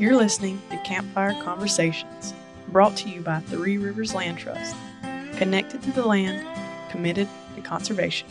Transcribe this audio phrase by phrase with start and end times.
[0.00, 2.32] You're listening to Campfire Conversations,
[2.68, 4.74] brought to you by Three Rivers Land Trust,
[5.36, 6.42] connected to the land,
[6.90, 8.26] committed to conservation.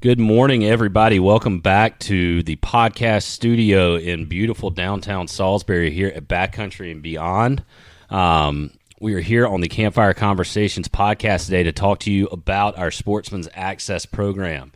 [0.00, 1.20] Good morning, everybody.
[1.20, 7.64] Welcome back to the podcast studio in beautiful downtown Salisbury here at Backcountry and Beyond.
[8.08, 12.78] Um, we are here on the Campfire Conversations podcast today to talk to you about
[12.78, 14.72] our Sportsman's Access program.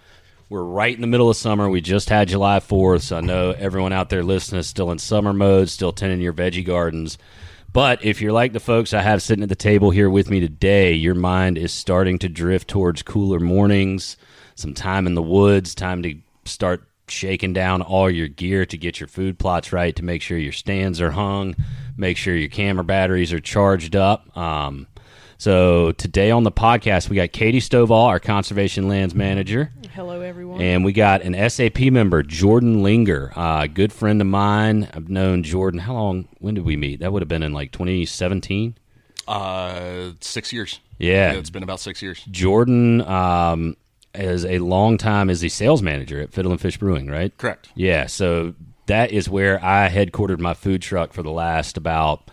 [0.50, 1.70] We're right in the middle of summer.
[1.70, 4.98] We just had July 4th, so I know everyone out there listening is still in
[4.98, 7.18] summer mode, still tending your veggie gardens.
[7.72, 10.40] But if you're like the folks I have sitting at the table here with me
[10.40, 14.16] today, your mind is starting to drift towards cooler mornings,
[14.56, 18.98] some time in the woods, time to start shaking down all your gear to get
[18.98, 21.54] your food plots right, to make sure your stands are hung,
[21.96, 24.36] make sure your camera batteries are charged up.
[24.36, 24.88] Um,
[25.40, 29.72] so today on the podcast, we got Katie Stovall, our conservation lands manager.
[29.94, 30.60] Hello, everyone.
[30.60, 34.86] And we got an SAP member, Jordan Linger, uh, good friend of mine.
[34.92, 35.80] I've known Jordan.
[35.80, 36.28] How long?
[36.40, 37.00] When did we meet?
[37.00, 38.76] That would have been in like 2017.
[39.26, 40.78] Uh, six years.
[40.98, 41.32] Yeah.
[41.32, 42.22] it's been about six years.
[42.30, 43.78] Jordan um,
[44.14, 47.34] is a long time as the sales manager at Fiddlin' Fish Brewing, right?
[47.38, 47.70] Correct.
[47.74, 48.04] Yeah.
[48.06, 48.54] So
[48.86, 52.30] that is where I headquartered my food truck for the last about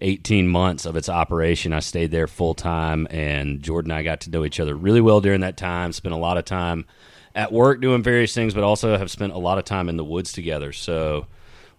[0.00, 1.72] 18 months of its operation.
[1.72, 5.00] I stayed there full time, and Jordan and I got to know each other really
[5.00, 5.92] well during that time.
[5.92, 6.86] Spent a lot of time
[7.34, 10.04] at work doing various things, but also have spent a lot of time in the
[10.04, 10.72] woods together.
[10.72, 11.26] So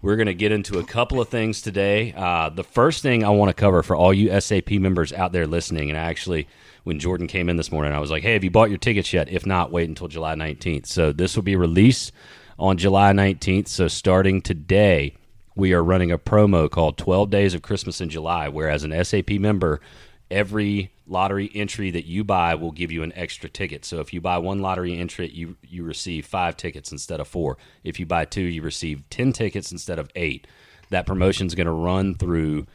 [0.02, 2.14] we're going to get into a couple of things today.
[2.16, 5.48] Uh, the first thing I want to cover for all you SAP members out there
[5.48, 6.48] listening, and actually,
[6.83, 9.11] when Jordan came in this morning, I was like, hey, have you bought your tickets
[9.11, 9.30] yet?
[9.30, 10.86] If not, wait until July 19th.
[10.86, 12.14] So this will be released
[12.58, 13.67] on July 19th.
[13.67, 15.16] So starting today,
[15.59, 19.03] we are running a promo called 12 Days of Christmas in July, where as an
[19.03, 19.81] SAP member,
[20.31, 23.83] every lottery entry that you buy will give you an extra ticket.
[23.83, 27.57] So if you buy one lottery entry, you you receive 5 tickets instead of 4.
[27.83, 30.47] If you buy 2, you receive 10 tickets instead of 8.
[30.89, 32.65] That promotion is going to run through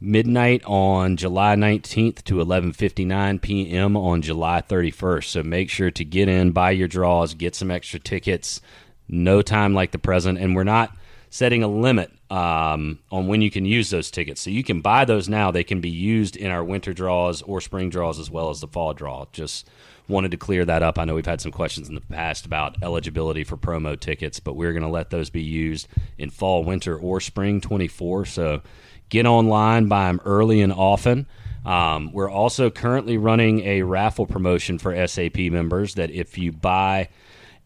[0.00, 3.96] midnight on July 19th to 11:59 p.m.
[3.96, 5.24] on July 31st.
[5.24, 8.60] So make sure to get in, buy your draws, get some extra tickets.
[9.08, 10.96] No time like the present and we're not
[11.32, 14.42] setting a limit um, on when you can use those tickets.
[14.42, 15.50] So you can buy those now.
[15.50, 18.68] They can be used in our winter draws or spring draws as well as the
[18.68, 19.24] fall draw.
[19.32, 19.66] Just
[20.08, 20.98] wanted to clear that up.
[20.98, 24.56] I know we've had some questions in the past about eligibility for promo tickets, but
[24.56, 25.88] we're going to let those be used
[26.18, 28.26] in fall, winter, or spring 24.
[28.26, 28.60] So
[29.08, 31.26] get online, buy them early and often.
[31.64, 37.08] Um, we're also currently running a raffle promotion for SAP members that if you buy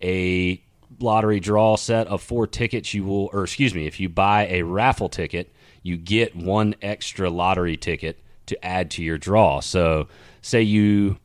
[0.00, 0.62] a
[1.00, 4.62] lottery draw set of four tickets, you will, or excuse me, if you buy a
[4.62, 5.52] raffle ticket,
[5.82, 9.60] you get one extra lottery ticket to add to your draw.
[9.60, 10.08] So,
[10.42, 11.18] say you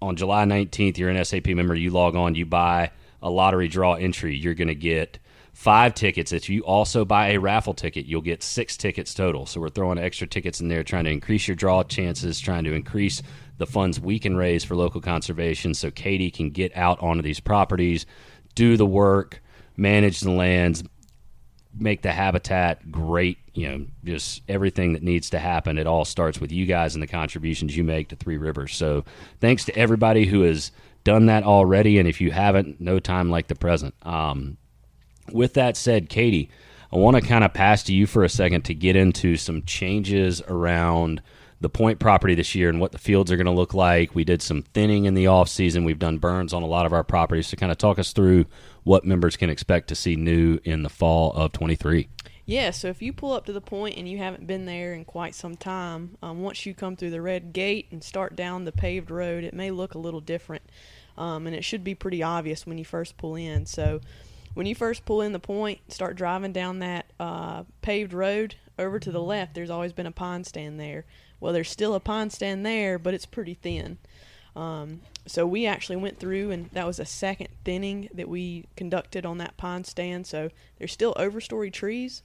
[0.00, 2.90] on July 19th, you're an SAP member, you log on, you buy
[3.22, 5.18] a lottery draw entry, you're going to get
[5.52, 6.32] five tickets.
[6.32, 9.46] If you also buy a raffle ticket, you'll get six tickets total.
[9.46, 12.72] So, we're throwing extra tickets in there, trying to increase your draw chances, trying to
[12.72, 13.22] increase
[13.58, 17.38] the funds we can raise for local conservation so Katie can get out onto these
[17.40, 18.04] properties
[18.54, 19.42] do the work,
[19.76, 20.84] manage the lands,
[21.78, 23.38] make the habitat great.
[23.54, 25.78] You know, just everything that needs to happen.
[25.78, 28.74] It all starts with you guys and the contributions you make to Three Rivers.
[28.74, 29.04] So,
[29.40, 30.72] thanks to everybody who has
[31.04, 31.98] done that already.
[31.98, 33.94] And if you haven't, no time like the present.
[34.02, 34.56] Um,
[35.32, 36.50] with that said, Katie,
[36.92, 39.62] I want to kind of pass to you for a second to get into some
[39.62, 41.22] changes around
[41.60, 44.14] the point property this year and what the fields are going to look like.
[44.14, 45.84] We did some thinning in the off season.
[45.84, 48.46] We've done burns on a lot of our properties to kind of talk us through
[48.82, 52.08] what members can expect to see new in the fall of 23.
[52.46, 55.06] Yeah, so if you pull up to the point and you haven't been there in
[55.06, 58.72] quite some time, um, once you come through the red gate and start down the
[58.72, 60.62] paved road, it may look a little different,
[61.16, 63.64] um, and it should be pretty obvious when you first pull in.
[63.64, 64.02] So
[64.52, 68.98] when you first pull in the point, start driving down that uh, paved road over
[68.98, 69.54] to the left.
[69.54, 71.06] There's always been a pine stand there.
[71.40, 73.98] Well, there's still a pine stand there, but it's pretty thin.
[74.56, 79.26] Um, so we actually went through, and that was a second thinning that we conducted
[79.26, 80.26] on that pine stand.
[80.26, 82.22] So there's still overstory trees,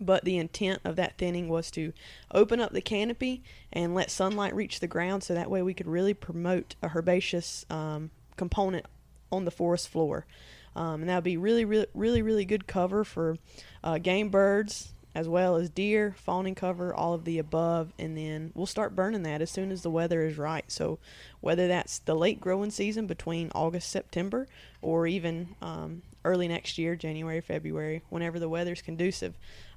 [0.00, 1.92] but the intent of that thinning was to
[2.32, 3.42] open up the canopy
[3.72, 7.64] and let sunlight reach the ground, so that way we could really promote a herbaceous
[7.70, 8.86] um, component
[9.30, 10.26] on the forest floor.
[10.74, 13.38] Um, and that would be really, really, really, really good cover for
[13.82, 18.52] uh, game birds, as well as deer, fawning cover, all of the above, and then
[18.54, 20.66] we'll start burning that as soon as the weather is right.
[20.68, 20.98] So,
[21.40, 24.46] whether that's the late growing season between August, September,
[24.82, 29.32] or even um, early next year, January, February, whenever the weather's conducive.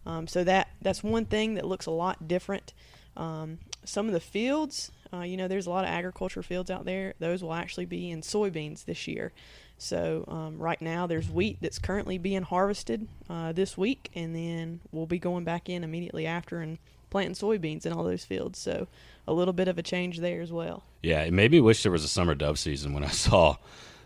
[0.05, 2.73] Um, so that that's one thing that looks a lot different.
[3.15, 6.85] Um, some of the fields Uh, you know, there's a lot of agriculture fields out
[6.85, 7.13] there.
[7.19, 9.31] Those will actually be in soybeans this year.
[9.79, 14.81] So um, right now, there's wheat that's currently being harvested uh, this week, and then
[14.91, 16.77] we'll be going back in immediately after and
[17.09, 18.59] planting soybeans in all those fields.
[18.59, 18.87] So
[19.27, 20.83] a little bit of a change there as well.
[21.01, 23.55] Yeah, it made me wish there was a summer dove season when I saw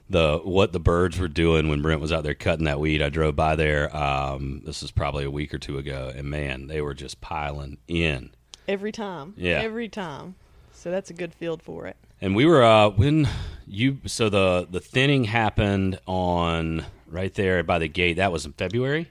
[0.09, 3.01] the what the birds were doing when Brent was out there cutting that weed.
[3.01, 3.95] I drove by there.
[3.95, 7.77] Um, this was probably a week or two ago, and man, they were just piling
[7.87, 8.31] in
[8.67, 9.33] every time.
[9.37, 10.35] Yeah, every time.
[10.73, 11.95] So that's a good field for it.
[12.23, 13.27] And we were uh, when
[13.67, 18.13] you so the the thinning happened on right there by the gate.
[18.13, 19.09] That was in February.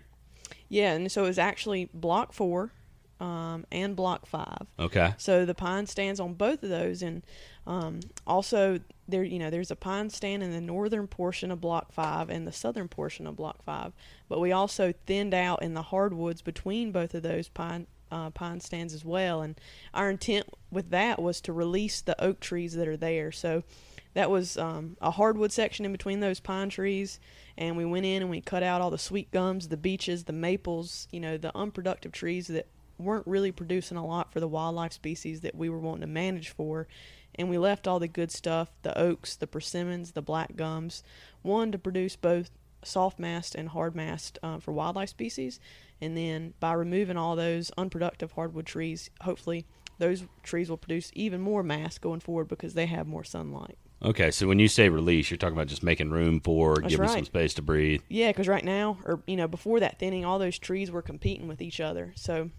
[0.70, 2.70] Yeah, and so it was actually block four
[3.20, 4.66] um, and block five.
[4.78, 5.12] Okay.
[5.18, 7.22] So the pine stands on both of those, and
[7.66, 11.92] um, also there, you know, there's a pine stand in the northern portion of block
[11.92, 13.92] five and the southern portion of block five.
[14.30, 18.60] But we also thinned out in the hardwoods between both of those pine uh, pine
[18.60, 19.42] stands as well.
[19.42, 19.60] And
[19.92, 23.32] our intent with that was to release the oak trees that are there.
[23.32, 23.64] So
[24.14, 27.18] that was um, a hardwood section in between those pine trees.
[27.56, 30.32] And we went in and we cut out all the sweet gums, the beeches, the
[30.32, 32.66] maples, you know, the unproductive trees that
[32.98, 36.50] weren't really producing a lot for the wildlife species that we were wanting to manage
[36.50, 36.86] for.
[37.34, 41.02] And we left all the good stuff, the oaks, the persimmons, the black gums,
[41.40, 42.50] one to produce both
[42.84, 45.60] soft mast and hard mast uh, for wildlife species,
[46.02, 49.66] and then by removing all those unproductive hardwood trees, hopefully
[49.98, 53.78] those trees will produce even more mass going forward because they have more sunlight.
[54.04, 57.06] Okay, so when you say release, you're talking about just making room for, That's giving
[57.06, 57.14] right.
[57.14, 58.02] some space to breathe.
[58.08, 61.46] Yeah, because right now, or you know, before that thinning, all those trees were competing
[61.46, 62.12] with each other.
[62.16, 62.50] So,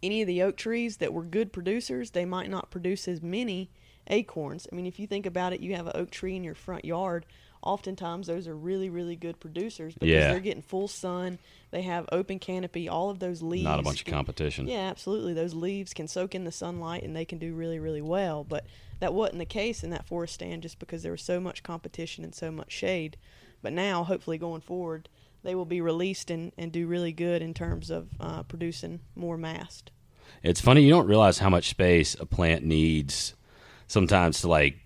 [0.00, 3.72] any of the oak trees that were good producers, they might not produce as many
[4.06, 4.68] acorns.
[4.70, 6.84] I mean, if you think about it, you have an oak tree in your front
[6.84, 7.26] yard.
[7.62, 10.30] Oftentimes, those are really, really good producers because Yeah.
[10.30, 11.38] they're getting full sun.
[11.70, 12.88] They have open canopy.
[12.88, 13.64] All of those leaves.
[13.64, 14.66] Not a bunch of competition.
[14.66, 15.34] Yeah, absolutely.
[15.34, 18.44] Those leaves can soak in the sunlight and they can do really, really well.
[18.44, 18.64] But
[19.00, 22.24] that wasn't the case in that forest stand just because there was so much competition
[22.24, 23.16] and so much shade.
[23.62, 25.08] But now, hopefully, going forward,
[25.42, 29.36] they will be released and, and do really good in terms of uh, producing more
[29.36, 29.90] mast.
[30.42, 33.34] It's funny you don't realize how much space a plant needs
[33.86, 34.78] sometimes to like,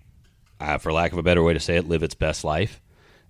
[0.59, 2.81] uh, for lack of a better way to say it, live its best life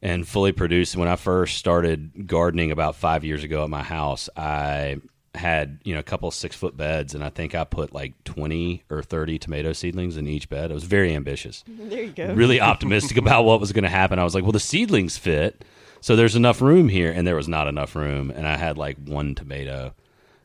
[0.01, 0.95] and fully produce.
[0.95, 4.97] When I first started gardening about five years ago at my house, I
[5.33, 8.83] had you know a couple six foot beds, and I think I put like twenty
[8.89, 10.71] or thirty tomato seedlings in each bed.
[10.71, 11.63] I was very ambitious.
[11.77, 12.33] There you go.
[12.33, 14.17] really optimistic about what was going to happen.
[14.19, 15.63] I was like, well, the seedlings fit,
[16.01, 18.97] so there's enough room here, and there was not enough room, and I had like
[19.05, 19.93] one tomato,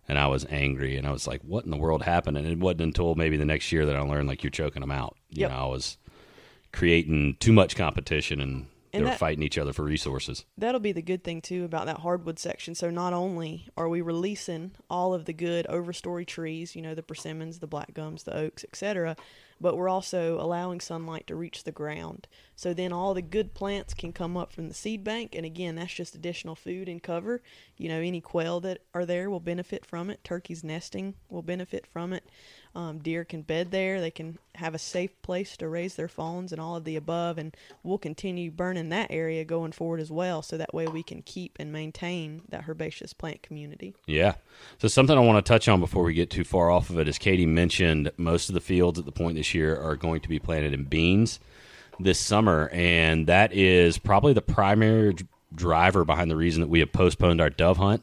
[0.08, 2.36] and I was angry, and I was like, what in the world happened?
[2.36, 4.90] And it wasn't until maybe the next year that I learned like you're choking them
[4.90, 5.16] out.
[5.30, 5.50] You Yep.
[5.50, 5.98] know, I was
[6.72, 10.44] creating too much competition, and, And that- fighting each other for resources.
[10.58, 12.74] That'll be the good thing too about that hardwood section.
[12.74, 17.02] So not only are we releasing all of the good overstory trees, you know, the
[17.02, 19.16] persimmons, the black gums, the oaks, etc.,
[19.60, 22.26] but we're also allowing sunlight to reach the ground.
[22.56, 25.74] So then all the good plants can come up from the seed bank and again,
[25.76, 27.42] that's just additional food and cover.
[27.76, 30.24] You know, any quail that are there will benefit from it.
[30.24, 32.24] Turkeys nesting will benefit from it.
[32.72, 34.00] Um, deer can bed there.
[34.00, 37.36] They can have a safe place to raise their fawns and all of the above.
[37.36, 40.40] And we'll continue burning that area going forward as well.
[40.40, 43.94] So that way we can keep and maintain that herbaceous plant community.
[44.06, 44.34] Yeah.
[44.78, 47.08] So something I want to touch on before we get too far off of it
[47.08, 50.28] is Katie mentioned most of the fields at the point this year are going to
[50.28, 51.40] be planted in beans
[51.98, 55.14] this summer, and that is probably the primary
[55.54, 58.02] driver behind the reason that we have postponed our dove hunt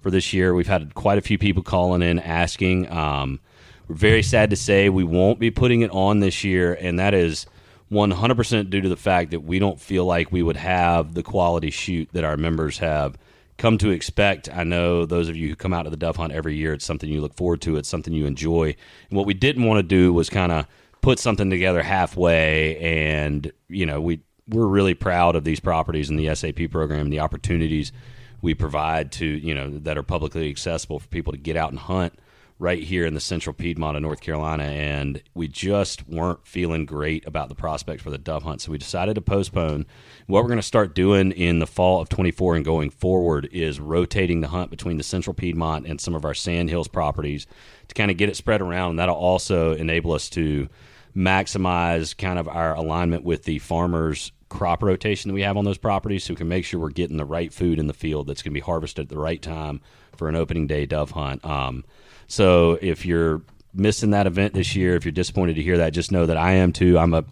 [0.00, 0.54] for this year.
[0.54, 2.90] We've had quite a few people calling in asking.
[2.90, 3.40] Um,
[3.88, 7.14] we're very sad to say we won't be putting it on this year, and that
[7.14, 7.46] is
[7.90, 11.70] 100% due to the fact that we don't feel like we would have the quality
[11.70, 13.16] shoot that our members have
[13.56, 14.48] come to expect.
[14.52, 16.84] I know those of you who come out to the dove hunt every year, it's
[16.84, 18.76] something you look forward to, it's something you enjoy.
[19.08, 20.66] And what we didn't want to do was kind of
[21.00, 26.18] put something together halfway and, you know, we we're really proud of these properties and
[26.18, 27.92] the SAP program the opportunities
[28.40, 31.78] we provide to, you know, that are publicly accessible for people to get out and
[31.78, 32.18] hunt
[32.58, 37.26] right here in the central Piedmont of North Carolina, and we just weren't feeling great
[37.26, 38.60] about the prospects for the dove hunt.
[38.60, 39.86] So we decided to postpone.
[40.26, 43.78] What we're going to start doing in the fall of 24 and going forward is
[43.78, 47.46] rotating the hunt between the central Piedmont and some of our Sand Hills properties
[47.86, 48.90] to kind of get it spread around.
[48.90, 50.68] And that'll also enable us to
[51.16, 55.78] maximize kind of our alignment with the farmers crop rotation that we have on those
[55.78, 58.42] properties so we can make sure we're getting the right food in the field that's
[58.42, 59.80] going to be harvested at the right time
[60.16, 61.44] for an opening day dove hunt.
[61.44, 61.84] Um,
[62.28, 63.42] so if you're
[63.74, 66.52] missing that event this year, if you're disappointed to hear that, just know that I
[66.52, 66.98] am too.
[66.98, 67.24] I'm a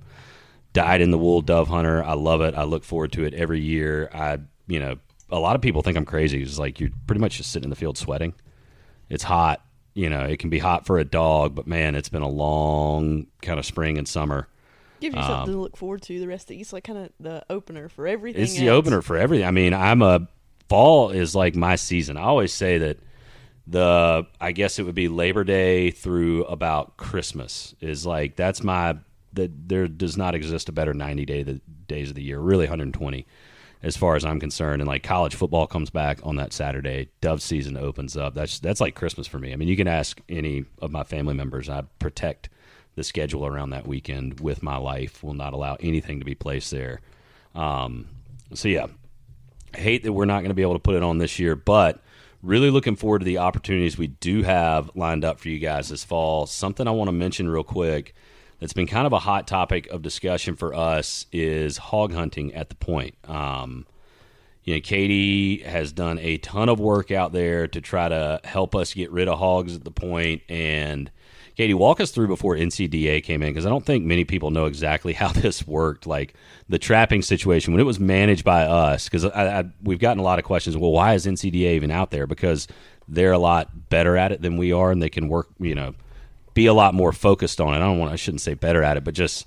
[0.73, 2.03] dyed in the wool dove hunter.
[2.03, 2.55] I love it.
[2.55, 4.11] I look forward to it every year.
[4.13, 4.97] I, you know,
[5.31, 6.43] a lot of people think I'm crazy.
[6.43, 8.35] It's like you're pretty much just sitting in the field sweating.
[9.09, 9.63] It's hot.
[9.95, 13.27] you know it can be hot for a dog, but man, it's been a long
[13.43, 14.49] kind of spring and summer.
[15.01, 16.61] Give you something um, to look forward to the rest of the.
[16.61, 18.43] It's like kind of the opener for everything.
[18.43, 19.47] It's the opener for everything.
[19.47, 20.27] I mean, I'm a
[20.69, 22.17] fall is like my season.
[22.17, 22.99] I always say that
[23.67, 28.97] the I guess it would be Labor Day through about Christmas is like that's my
[29.33, 32.39] that there does not exist a better 90 day the days of the year.
[32.39, 33.27] Really 120
[33.83, 34.83] as far as I'm concerned.
[34.83, 38.35] And like college football comes back on that Saturday, Dove season opens up.
[38.35, 39.53] That's that's like Christmas for me.
[39.53, 41.69] I mean, you can ask any of my family members.
[41.69, 42.49] I protect
[42.95, 45.23] the schedule around that weekend with my life.
[45.23, 47.01] Will not allow anything to be placed there.
[47.55, 48.09] Um,
[48.55, 48.87] so yeah,
[49.75, 51.57] I hate that we're not going to be able to put it on this year,
[51.57, 52.03] but
[52.43, 56.05] really looking forward to the opportunities we do have lined up for you guys this
[56.05, 56.47] fall.
[56.47, 58.15] Something I want to mention real quick
[58.61, 62.69] that's been kind of a hot topic of discussion for us is hog hunting at
[62.69, 63.15] the point.
[63.25, 63.87] Um,
[64.65, 68.75] you know, Katie has done a ton of work out there to try to help
[68.75, 70.41] us get rid of hogs at the.
[70.49, 71.11] And
[71.57, 74.67] Katie, walk us through before NCDA came in because I don't think many people know
[74.67, 76.07] exactly how this worked.
[76.07, 76.35] Like
[76.69, 79.25] the trapping situation when it was managed by us, because
[79.83, 80.77] we've gotten a lot of questions.
[80.77, 82.27] Well, why is NCDA even out there?
[82.27, 82.69] Because
[83.09, 85.49] they're a lot better at it than we are, and they can work.
[85.59, 85.95] You know
[86.57, 87.77] be a lot more focused on it.
[87.77, 89.47] I don't want I shouldn't say better at it, but just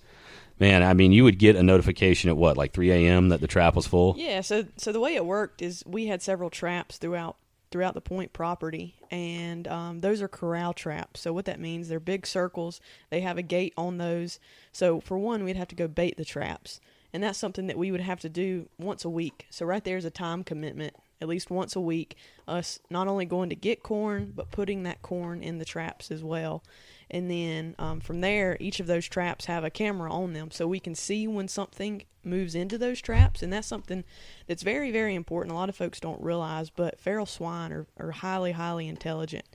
[0.59, 3.29] man, I mean, you would get a notification at what like 3 a.m.
[3.29, 4.15] that the trap was full.
[4.17, 4.41] Yeah.
[4.41, 7.35] So so the way it worked is we had several traps throughout
[7.71, 11.21] throughout the point property, and um, those are corral traps.
[11.21, 12.81] So what that means, they're big circles.
[13.09, 14.39] They have a gate on those.
[14.71, 16.79] So for one, we'd have to go bait the traps,
[17.13, 19.47] and that's something that we would have to do once a week.
[19.49, 22.15] So right there is a time commitment at least once a week,
[22.47, 26.23] us not only going to get corn, but putting that corn in the traps as
[26.23, 26.63] well.
[27.11, 30.67] And then um, from there, each of those traps have a camera on them, so
[30.67, 33.41] we can see when something moves into those traps.
[33.41, 34.03] And that's something
[34.47, 35.51] that's very, very important.
[35.51, 39.45] A lot of folks don't realize, but feral swine are, are highly, highly intelligent.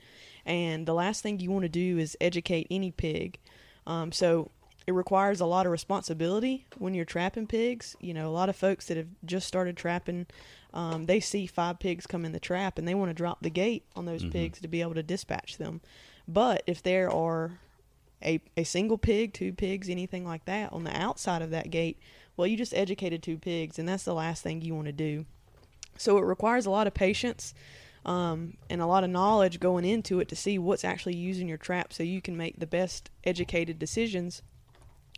[0.45, 3.39] And the last thing you want to do is educate any pig.
[3.87, 4.51] Um, so
[4.87, 7.95] it requires a lot of responsibility when you're trapping pigs.
[7.99, 10.27] You know, a lot of folks that have just started trapping,
[10.73, 13.49] um, they see five pigs come in the trap and they want to drop the
[13.49, 14.31] gate on those mm-hmm.
[14.31, 15.81] pigs to be able to dispatch them.
[16.27, 17.59] But if there are
[18.23, 21.99] a, a single pig, two pigs, anything like that on the outside of that gate,
[22.35, 25.25] well, you just educated two pigs, and that's the last thing you want to do.
[25.97, 27.53] So it requires a lot of patience
[28.05, 31.57] um, and a lot of knowledge going into it to see what's actually using your
[31.57, 34.41] trap so you can make the best educated decisions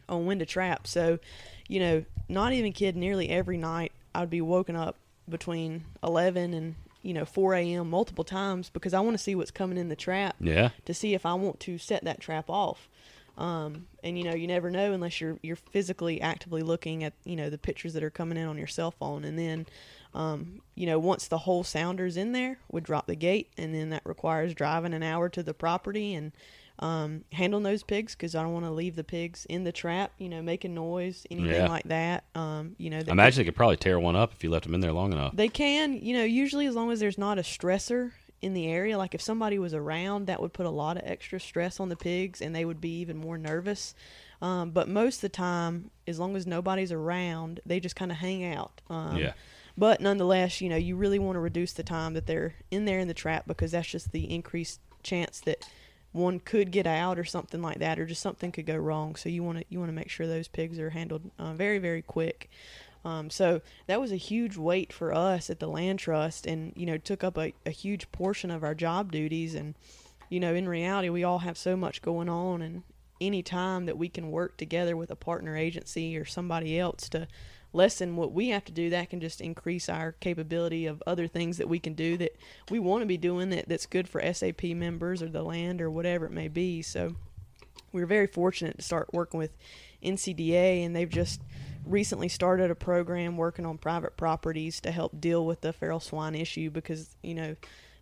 [0.08, 0.88] on when to trap.
[0.88, 1.20] So,
[1.68, 4.96] you know, not even kid, nearly every night I'd be woken up
[5.28, 6.76] between 11 and
[7.08, 7.90] you know 4 a.m.
[7.90, 10.36] multiple times because I want to see what's coming in the trap.
[10.42, 10.72] Yeah.
[10.86, 12.90] To see if I want to set that trap off.
[13.38, 17.36] Um, and you know you never know unless you're you're physically actively looking at you
[17.36, 19.68] know the pictures that are coming in on your cell phone and then
[20.16, 23.92] um, you know once the whole sounder's in there we drop the gate and then
[23.92, 26.32] that requires driving an hour to the property and
[26.80, 30.12] um, handling those pigs because I don't want to leave the pigs in the trap,
[30.18, 31.68] you know, making noise, anything yeah.
[31.68, 32.26] like that.
[32.36, 34.76] Um, you know, I imagine they could probably tear one up if you left them
[34.76, 35.36] in there long enough.
[35.36, 38.98] They can, you know, usually as long as there's not a stressor in the area.
[38.98, 41.96] Like if somebody was around, that would put a lot of extra stress on the
[41.96, 43.96] pigs, and they would be even more nervous.
[44.42, 48.18] Um, but most of the time, as long as nobody's around, they just kind of
[48.18, 48.82] hang out.
[48.90, 49.34] Um, yeah.
[49.76, 53.00] But nonetheless, you know, you really want to reduce the time that they're in there
[53.00, 55.68] in the trap because that's just the increased chance that
[56.12, 59.16] one could get out or something like that, or just something could go wrong.
[59.16, 61.80] So you want to you want to make sure those pigs are handled uh, very
[61.80, 62.50] very quick.
[63.06, 66.86] Um, so that was a huge weight for us at the land trust, and you
[66.86, 69.56] know took up a, a huge portion of our job duties.
[69.56, 69.76] And
[70.30, 72.84] you know in reality, we all have so much going on, and
[73.20, 77.28] any time that we can work together with a partner agency or somebody else to
[77.74, 81.58] lessen what we have to do, that can just increase our capability of other things
[81.58, 82.36] that we can do that
[82.70, 85.92] we want to be doing that, that's good for SAP members or the land or
[85.92, 86.82] whatever it may be.
[86.82, 87.16] So
[87.92, 89.52] we are very fortunate to start working with
[90.04, 91.42] NCDA, and they've just
[91.86, 96.36] recently started a program working on private properties to help deal with the feral swine
[96.36, 97.56] issue because you know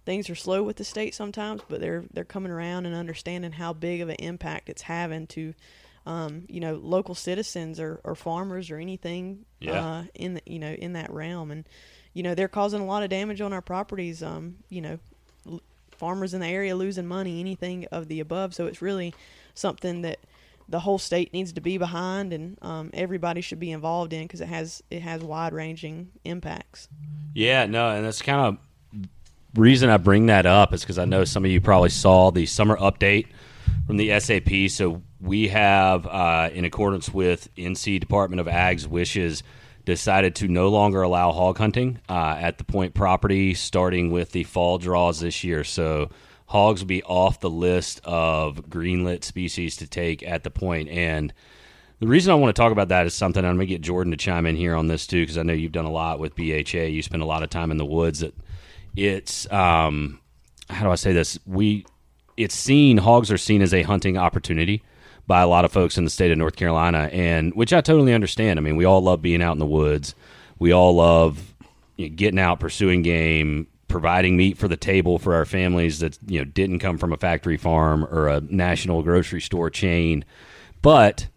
[0.06, 3.74] things are slow with the state sometimes, but they're they're coming around and understanding how
[3.74, 5.54] big of an impact it's having to
[6.06, 9.86] um, you know, local citizens or, or farmers or anything yeah.
[9.86, 11.68] uh, in the, you know in that realm, and
[12.14, 14.22] you know they're causing a lot of damage on our properties.
[14.22, 15.00] Um, you know,
[15.48, 18.54] l- farmers in the area losing money, anything of the above.
[18.54, 19.14] So it's really
[19.56, 20.20] something that
[20.68, 24.42] the whole state needs to be behind, and um, everybody should be involved in because
[24.42, 26.88] it has it has wide ranging impacts.
[27.34, 28.58] Yeah, no, and that's kind of
[29.56, 32.46] reason I bring that up is because I know some of you probably saw the
[32.46, 33.28] summer update
[33.88, 34.70] from the SAP.
[34.70, 39.42] So we have, uh, in accordance with NC Department of Ag's wishes,
[39.84, 44.44] decided to no longer allow hog hunting uh, at the point property starting with the
[44.44, 45.64] fall draws this year.
[45.64, 46.10] So
[46.48, 50.90] hogs will be off the list of greenlit species to take at the point.
[50.90, 51.34] And
[52.00, 54.12] the reason I want to talk about that is something I'm going to get Jordan
[54.12, 56.36] to chime in here on this too, because I know you've done a lot with
[56.36, 56.86] BHA.
[56.86, 58.20] You spend a lot of time in the woods.
[58.20, 58.36] That
[58.96, 60.20] it's um,
[60.70, 61.40] how do I say this?
[61.46, 61.86] We
[62.38, 64.84] it's seen hogs are seen as a hunting opportunity
[65.28, 68.14] by a lot of folks in the state of North Carolina, and which I totally
[68.14, 68.60] understand.
[68.60, 70.16] I mean, we all love being out in the woods.
[70.60, 71.54] We all love
[71.98, 76.18] you know, getting out, pursuing game, providing meat for the table for our families that
[76.28, 80.26] you know didn't come from a factory farm or a national grocery store chain.
[80.82, 81.28] But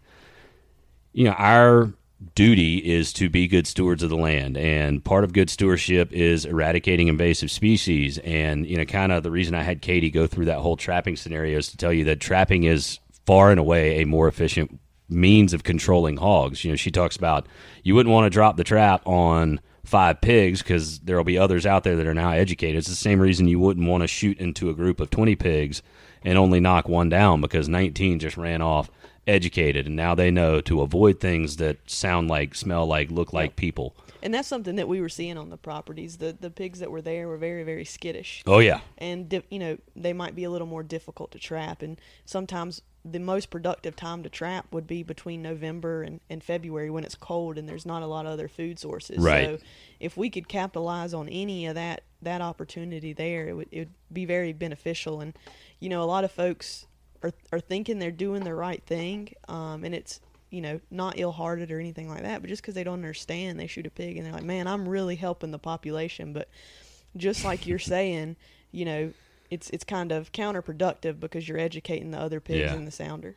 [1.13, 1.93] you know, our
[2.35, 6.43] duty is to be good stewards of the land and part of good stewardship is
[6.43, 10.43] eradicating invasive species and you know kind of the reason i had katie go through
[10.43, 14.07] that whole trapping scenario is to tell you that trapping is far and away a
[14.07, 17.45] more efficient means of controlling hogs you know she talks about
[17.83, 21.63] you wouldn't want to drop the trap on five pigs because there will be others
[21.63, 24.35] out there that are now educated it's the same reason you wouldn't want to shoot
[24.39, 25.83] into a group of 20 pigs
[26.23, 28.89] and only knock one down because 19 just ran off
[29.29, 33.55] educated and now they know to avoid things that sound like, smell like, look like
[33.55, 33.95] people.
[34.21, 36.17] And that's something that we were seeing on the properties.
[36.17, 38.43] The the pigs that were there were very very skittish.
[38.45, 38.81] Oh yeah.
[38.97, 42.81] And di- you know, they might be a little more difficult to trap and sometimes
[43.05, 47.15] the most productive time to trap would be between November and, and February when it's
[47.15, 49.17] cold and there's not a lot of other food sources.
[49.17, 49.45] Right.
[49.45, 49.57] So
[49.99, 53.93] if we could capitalize on any of that that opportunity there, it would it would
[54.11, 55.21] be very beneficial.
[55.21, 55.33] And
[55.79, 56.87] you know, a lot of folks
[57.23, 61.71] are are thinking they're doing the right thing, um, and it's you know not ill-hearted
[61.71, 64.25] or anything like that, but just because they don't understand, they shoot a pig and
[64.25, 66.49] they're like, man, I'm really helping the population, but
[67.15, 68.35] just like you're saying,
[68.71, 69.13] you know,
[69.49, 72.75] it's it's kind of counterproductive because you're educating the other pigs Yeah.
[72.75, 73.35] in the sounder.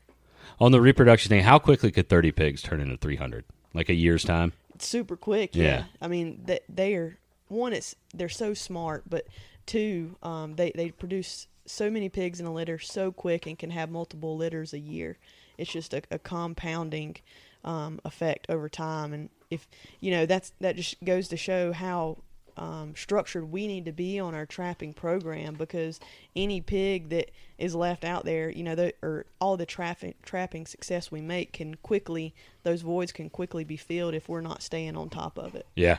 [0.60, 3.44] On the reproduction thing, how quickly could 30 pigs turn into 300?
[3.74, 4.52] Like a year's time?
[4.74, 5.54] It's super quick.
[5.54, 5.62] Yeah.
[5.64, 5.84] Yeah.
[6.00, 7.16] I mean, they, they are
[7.48, 7.72] one.
[7.72, 9.26] It's they're so smart, but
[9.66, 13.70] two, um, they they produce so many pigs in a litter so quick and can
[13.70, 15.16] have multiple litters a year.
[15.56, 17.16] It's just a, a compounding
[17.64, 19.68] um, effect over time, and if
[20.00, 22.18] you know that's that just goes to show how
[22.56, 25.98] um, structured we need to be on our trapping program because
[26.36, 30.66] any pig that is left out there, you know, the, or all the traffic trapping
[30.66, 34.96] success we make can quickly those voids can quickly be filled if we're not staying
[34.96, 35.66] on top of it.
[35.74, 35.98] Yeah.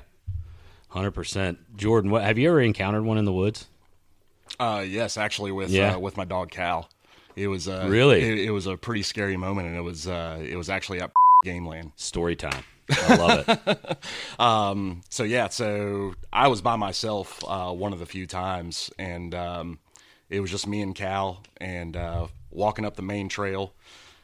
[0.92, 1.58] 100%.
[1.76, 3.68] Jordan, what, have you ever encountered one in the woods?
[4.60, 5.96] Uh, yes, actually, with Yeah.
[5.96, 6.90] uh, with my dog Cal,
[7.36, 8.22] it was uh, Really?
[8.22, 11.12] it, it was a pretty scary moment, and it was uh, it was actually at
[11.44, 11.94] game land.
[11.96, 12.64] Story time.
[13.02, 13.98] I love it.
[14.40, 19.34] Um, so yeah, so I was by myself uh, one of the few times, and
[19.34, 19.80] um,
[20.30, 23.74] it was just me and Cal, and uh, walking up the main trail,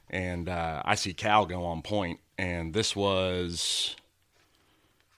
[0.10, 3.96] and uh, I see Cal go on point, and this was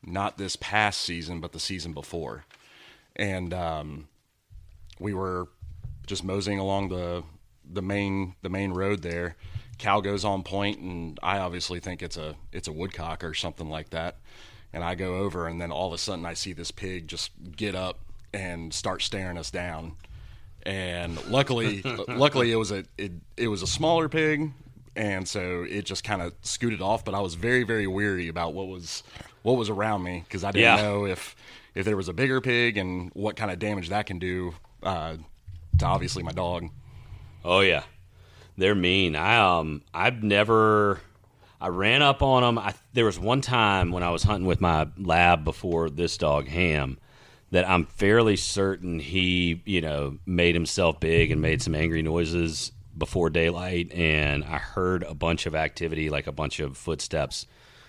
[0.04, 2.46] not this past season, but the season before,
[3.16, 4.08] and um,
[5.00, 5.48] we were
[6.06, 7.24] just moseying along the
[7.72, 9.36] the main the main road there.
[9.82, 13.70] Cal goes on point, and I obviously think it's a it's a woodcock or something
[13.70, 14.18] like that.
[14.72, 17.32] And I go over, and then all of a sudden I see this pig just
[17.58, 18.00] get up
[18.34, 19.94] and start staring us down.
[20.64, 24.52] And luckily, luckily it was a it, it was a smaller pig,
[24.96, 27.04] and so it just kind of scooted off.
[27.04, 29.02] But I was very very weary about what was
[29.42, 30.82] what was around me because I didn't Yeah.
[30.84, 31.36] know if
[31.74, 35.16] if there was a bigger pig and what kind of damage that can do uh,
[35.80, 36.68] to obviously my dog.
[37.44, 37.84] Oh yeah,
[38.62, 39.16] they're mean.
[39.16, 41.02] I um, I've never.
[41.60, 42.58] I ran up on them.
[42.58, 46.48] I, there was one time when I was hunting with my lab before this dog
[46.48, 46.98] Ham,
[47.52, 52.72] that I'm fairly certain he, you know, made himself big and made some angry noises
[52.98, 57.46] before daylight, and I heard a bunch of activity, like a bunch of footsteps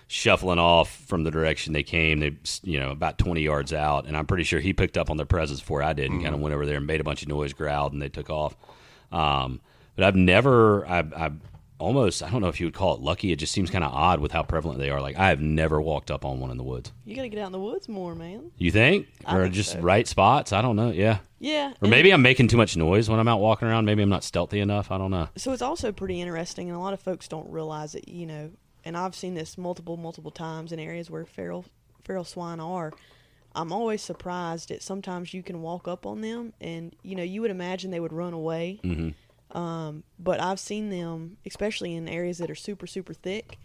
[0.07, 2.19] shuffling off from the direction they came.
[2.19, 5.17] They, you know, about 20 yards out, and I'm pretty sure he picked up on
[5.17, 7.23] their presence before I did, and kind of went over there and made a bunch
[7.23, 8.55] of noise, growled, and they took off.
[9.11, 9.61] Um,
[9.95, 11.33] but I've never, I've, I've
[11.79, 13.31] almost, I don't know if you would call it lucky.
[13.31, 15.01] It just seems kind of odd with how prevalent they are.
[15.01, 16.91] Like I have never walked up on one in the woods.
[17.05, 18.51] You got to get out in the woods more, man.
[18.57, 19.79] You think, I or think just so.
[19.81, 20.53] right spots?
[20.53, 20.91] I don't know.
[20.91, 21.73] Yeah, Yeah.
[21.81, 23.85] or maybe I'm making too much noise when I'm out walking around.
[23.85, 24.91] Maybe I'm not stealthy enough.
[24.91, 25.27] I don't know.
[25.35, 28.07] so it's also pretty interesting, and a lot of folks don't realize it.
[28.07, 28.51] You know,
[28.85, 31.65] and I've seen this multiple, multiple times in areas where feral
[32.05, 32.93] feral swine are.
[33.55, 37.41] I'm always surprised that sometimes you can walk up on them, and you know, you
[37.41, 38.79] would imagine they would run away.
[38.83, 39.09] hmm
[39.53, 43.57] Um, but I've seen them, especially in areas that are super, super thick.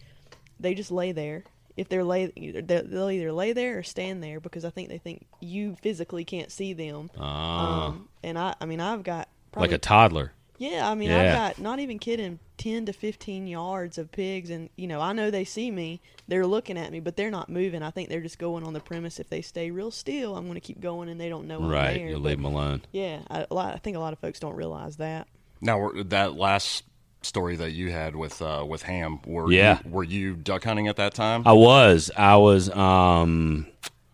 [0.61, 1.45] They just lay there.
[1.77, 5.27] If they're lay, they'll either lay there or stand there because I think they think
[5.41, 7.11] you physically can't see them.
[7.19, 10.33] Ah, Um, and I, I mean, I've got like a toddler.
[10.59, 11.21] yeah, I mean, Yeah.
[11.23, 15.13] I've got not even kidding, 10 to 15 yards of pigs and you know i
[15.13, 18.21] know they see me they're looking at me but they're not moving i think they're
[18.21, 21.09] just going on the premise if they stay real still i'm going to keep going
[21.09, 21.95] and they don't know I'm right.
[21.95, 22.09] there.
[22.09, 22.83] You leave them alone.
[22.91, 25.29] yeah I, a lot, I think a lot of folks don't realize that
[25.61, 26.85] Now that last
[27.23, 29.81] story that you had with uh, with Ham, were Yeah.
[29.85, 31.43] you, were you duck hunting at that time?
[31.47, 32.11] I was.
[32.17, 33.67] I was um,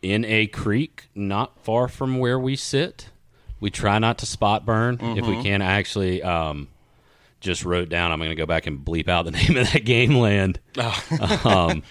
[0.02, 3.08] in a creek not far from where we sit.
[3.60, 5.62] We try not to spot burn if we can.
[5.62, 6.68] I actually um,
[7.40, 8.12] just wrote down.
[8.12, 10.60] I'm going to go back and bleep out the name of that game land.
[11.44, 11.82] um,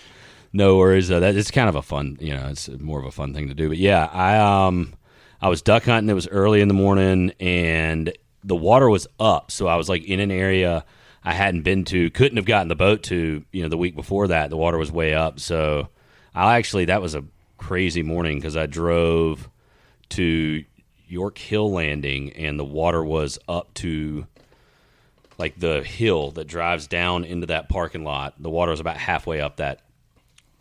[0.52, 1.10] no worries.
[1.10, 2.18] Uh, that it's kind of a fun.
[2.20, 3.70] You know, it's more of a fun thing to do.
[3.70, 4.94] But yeah, I um,
[5.42, 6.10] I was duck hunting.
[6.10, 8.14] It was early in the morning, and
[8.44, 9.52] the water was up.
[9.52, 10.86] So I was like in an area
[11.24, 12.10] I hadn't been to.
[12.10, 13.44] Couldn't have gotten the boat to.
[13.52, 15.40] You know, the week before that, the water was way up.
[15.40, 15.90] So
[16.36, 17.24] I actually that was a
[17.58, 19.50] crazy morning because I drove
[20.10, 20.64] to
[21.08, 24.28] York Hill Landing, and the water was up to
[25.38, 28.36] like the hill that drives down into that parking lot.
[28.40, 29.82] The water was about halfway up that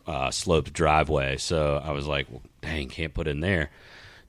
[0.07, 1.37] uh, sloped driveway.
[1.37, 3.71] So I was like, well, dang, can't put in there.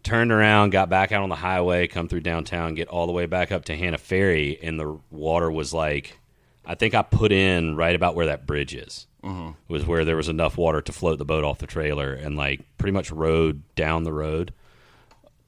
[0.03, 3.25] Turned around, got back out on the highway, come through downtown, get all the way
[3.25, 6.19] back up to Hannah Ferry, and the water was like,
[6.65, 9.07] I think I put in right about where that bridge is.
[9.69, 12.61] Was where there was enough water to float the boat off the trailer, and like
[12.77, 14.53] pretty much rode down the road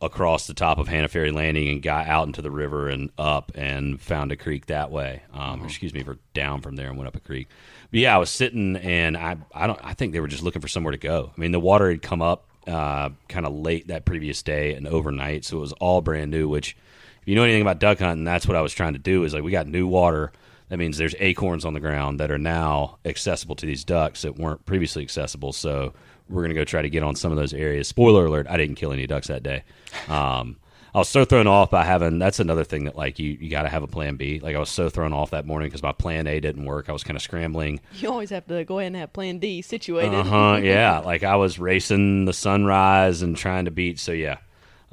[0.01, 3.51] across the top of Hannah Ferry Landing and got out into the river and up
[3.55, 5.23] and found a creek that way.
[5.33, 7.47] Um, or excuse me, for down from there and went up a creek.
[7.91, 10.61] But yeah, I was sitting and I I don't I think they were just looking
[10.61, 11.31] for somewhere to go.
[11.35, 14.87] I mean, the water had come up uh, kind of late that previous day and
[14.87, 16.47] overnight, so it was all brand new.
[16.47, 16.75] Which,
[17.21, 19.23] if you know anything about duck hunting, that's what I was trying to do.
[19.23, 20.31] Is like we got new water.
[20.69, 24.37] That means there's acorns on the ground that are now accessible to these ducks that
[24.37, 25.53] weren't previously accessible.
[25.53, 25.93] So
[26.27, 27.87] we're gonna go try to get on some of those areas.
[27.87, 29.63] Spoiler alert: I didn't kill any ducks that day.
[30.07, 30.57] Um,
[30.95, 32.19] I was so thrown off by having.
[32.19, 34.39] That's another thing that like you you got to have a plan B.
[34.39, 36.87] Like I was so thrown off that morning because my plan A didn't work.
[36.87, 37.81] I was kind of scrambling.
[37.95, 40.59] you always have to go ahead and have plan d situated Uh huh.
[40.63, 40.99] Yeah.
[40.99, 43.99] Like I was racing the sunrise and trying to beat.
[43.99, 44.37] So yeah,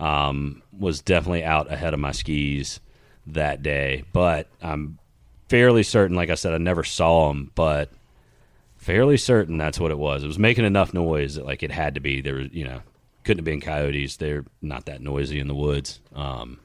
[0.01, 2.81] um, was definitely out ahead of my skis
[3.29, 4.03] that day.
[4.13, 4.99] But I'm
[5.49, 6.17] fairly certain.
[6.17, 7.93] Like I said, I never saw them, but
[8.77, 10.25] fairly certain that's what it was.
[10.25, 12.21] It was making enough noise that like it had to be.
[12.21, 12.81] There was you know
[13.25, 14.17] couldn't have been coyotes.
[14.17, 16.01] They're not that noisy in the woods.
[16.15, 16.59] Um,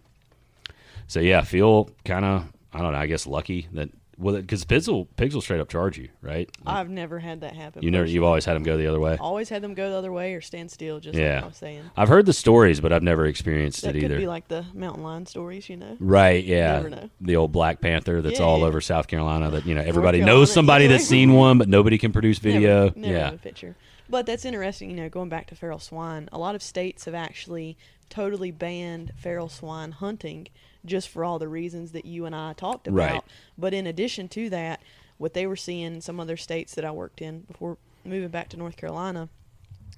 [1.08, 3.00] so yeah, feel kind of I don't know.
[3.00, 3.90] I guess lucky that
[4.20, 6.50] well because pigs will pigs will straight up charge you, right?
[6.66, 9.16] i've never had that happen You never you've always had them go the other way.
[9.20, 11.36] always had them go the other way or stand still just Yeah.
[11.36, 14.16] like i was saying I've heard the stories, but I've never experienced that it either.
[14.16, 16.44] could be like the mountain lion stories you know right?
[16.44, 17.10] Yeah, Never know.
[17.22, 18.66] the old Black Panther that's Yeah, all yeah.
[18.66, 19.52] over South Carolina.
[19.52, 22.86] That you know everybody knows somebody that's seen one, but nobody can produce video.
[22.86, 23.76] Never, never yeah, picture.
[24.10, 26.30] But that's interesting, you know, going back to feral swine.
[26.32, 27.78] A lot of states have actually
[28.10, 30.48] totally banned feral swine hunting
[30.86, 33.12] just for all the reasons that you and I talked about.
[33.12, 33.24] Right.
[33.58, 34.82] But in addition to that,
[35.18, 38.50] what they were seeing in some other states that I worked in before moving back
[38.50, 39.30] to North Carolina,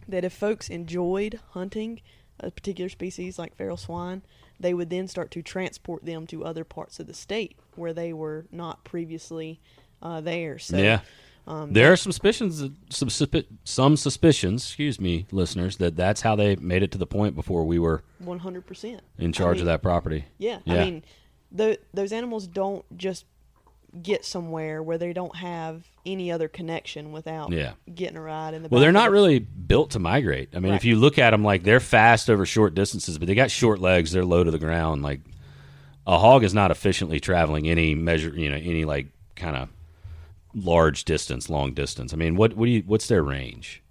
[0.08, 2.02] that if folks enjoyed hunting
[2.40, 4.24] a particular species like feral swine,
[4.60, 8.12] they would then start to transport them to other parts of the state where they
[8.12, 9.60] were not previously
[10.02, 10.58] uh, there.
[10.58, 11.02] So yeah.
[11.50, 13.10] Um, there are suspicions, some,
[13.66, 14.64] some suspicions.
[14.66, 18.04] Excuse me, listeners, that that's how they made it to the point before we were
[18.20, 20.26] One hundred percent in charge of that property.
[20.38, 20.74] Yeah, Yeah.
[20.76, 21.04] I mean,
[21.52, 23.26] tho- those animals don't just
[24.04, 27.72] get somewhere where they don't have any other connection without Yeah.
[27.94, 28.70] getting a ride in the.
[28.70, 30.50] Well, they're not the- really built to migrate.
[30.56, 33.34] I mean, if you look at them, like they're fast over short distances, but they
[33.34, 34.12] got short legs.
[34.12, 35.02] They're low to the ground.
[35.02, 35.22] Like
[36.06, 39.70] a hog is not efficiently traveling any measure, you know, any like kind of
[40.54, 42.14] large distance, long distance.
[42.14, 42.84] I mean, what what do you?
[42.86, 43.82] What's their range?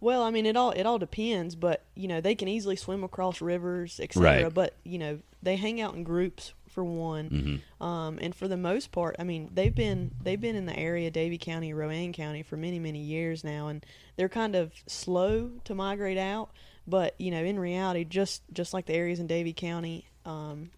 [0.00, 3.02] Well, I mean, it all it all depends, but you know they can easily swim
[3.02, 4.44] across rivers, etc.
[4.44, 4.54] Right.
[4.54, 8.92] But you know they hang out in groups for one, um, and for the most
[8.92, 12.56] part, I mean they've been they've been in the area, Davie County, Rowan County, for
[12.56, 13.84] many many years now, and
[14.16, 16.50] they're kind of slow to migrate out.
[16.86, 20.70] But you know, in reality, just just like the areas in Davie County, um,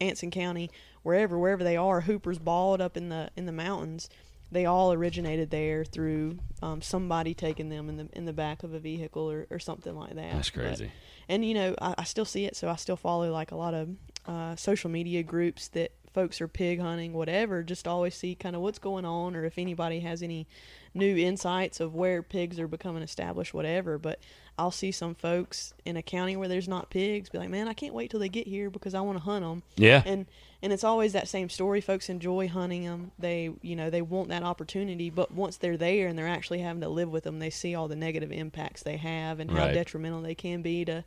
[0.00, 0.72] Anson County,
[1.04, 4.10] wherever wherever they are, Hooper's Bald up in the in the mountains,
[4.52, 8.72] they all originated there through um, somebody taking them in the in the back of
[8.74, 10.32] a vehicle or, or something like that.
[10.32, 10.90] That's But- crazy.
[11.28, 13.74] and you know, I, I still see it, so I still follow like a lot
[13.74, 13.88] of
[14.26, 17.62] uh, social media groups that folks are pig hunting, whatever.
[17.62, 20.46] Just always see kind of what's going on, or if anybody has any
[20.94, 23.98] new insights of where pigs are becoming established, whatever.
[23.98, 24.18] But
[24.58, 27.74] I'll see some folks in a county where there's not pigs be like, "Man, I
[27.74, 30.02] can't wait till they get here because I want to hunt them." Yeah.
[30.06, 30.26] and
[30.62, 31.80] and it's always that same story.
[31.82, 33.12] Folks enjoy hunting them.
[33.18, 36.80] They, you know, they want that opportunity, but once they're there and they're actually having
[36.80, 39.74] to live with them, they see all the negative impacts they have and how Right.
[39.74, 41.04] detrimental they can be to,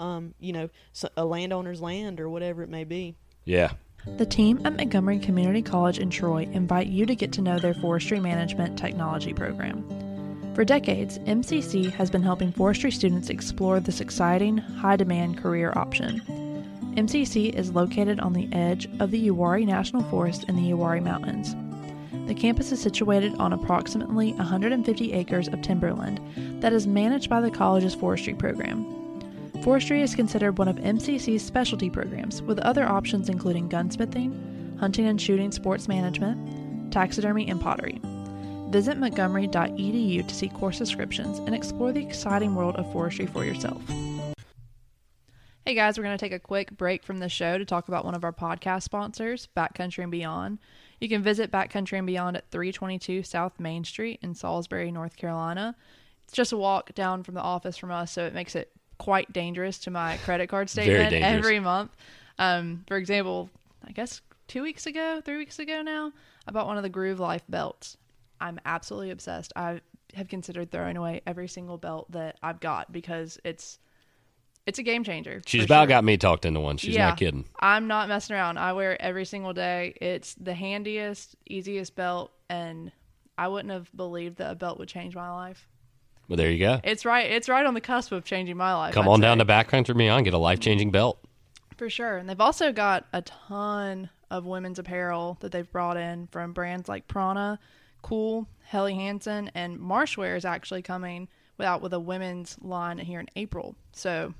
[0.00, 0.68] um, you know,
[1.16, 3.14] a landowner's land or whatever it may be.
[3.44, 3.70] Yeah.
[4.16, 7.74] The team at Montgomery Community College in Troy invite you to get to know their
[7.74, 9.84] forestry management technology program.
[10.58, 16.20] For decades, MCC has been helping forestry students explore this exciting, high demand career option.
[16.96, 21.54] MCC is located on the edge of the Uwharrie National Forest in the Uwharrie Mountains.
[22.26, 26.20] The campus is situated on approximately 150 acres of timberland
[26.60, 28.84] that is managed by the college's forestry program.
[29.62, 35.20] Forestry is considered one of MCC's specialty programs, with other options including gunsmithing, hunting and
[35.20, 38.00] shooting sports management, taxidermy, and pottery.
[38.70, 43.80] Visit montgomery.edu to see course descriptions and explore the exciting world of forestry for yourself.
[45.64, 48.04] Hey guys, we're going to take a quick break from the show to talk about
[48.04, 50.58] one of our podcast sponsors, Backcountry and Beyond.
[51.00, 55.74] You can visit Backcountry and Beyond at 322 South Main Street in Salisbury, North Carolina.
[56.24, 59.32] It's just a walk down from the office from us, so it makes it quite
[59.32, 61.90] dangerous to my credit card statement every month.
[62.38, 63.48] Um, for example,
[63.86, 66.12] I guess two weeks ago, three weeks ago now,
[66.46, 67.96] I bought one of the Groove Life belts.
[68.40, 69.52] I'm absolutely obsessed.
[69.56, 69.80] I
[70.14, 73.78] have considered throwing away every single belt that I've got because it's
[74.66, 75.40] it's a game changer.
[75.46, 75.86] She's about sure.
[75.88, 76.76] got me talked into one.
[76.76, 77.08] She's Yeah.
[77.08, 77.46] not kidding.
[77.58, 78.58] I'm not messing around.
[78.58, 79.94] I wear it every single day.
[79.98, 82.92] It's the handiest, easiest belt, and
[83.38, 85.66] I wouldn't have believed that a belt would change my life.
[86.28, 86.80] Well, there you go.
[86.84, 87.30] It's right.
[87.30, 88.92] It's right on the cusp of changing my life.
[88.92, 89.44] Come I'd on down say.
[89.44, 91.18] to Backcountry Beyond, get a life changing belt.
[91.78, 92.18] For sure.
[92.18, 96.88] And they've also got a ton of women's apparel that they've brought in from brands
[96.90, 97.58] like Prana,
[98.02, 101.28] KÜHL, Helly Hansen, and Marsh Wear is actually coming
[101.60, 103.74] out with a women's line here in April.
[103.92, 104.34] So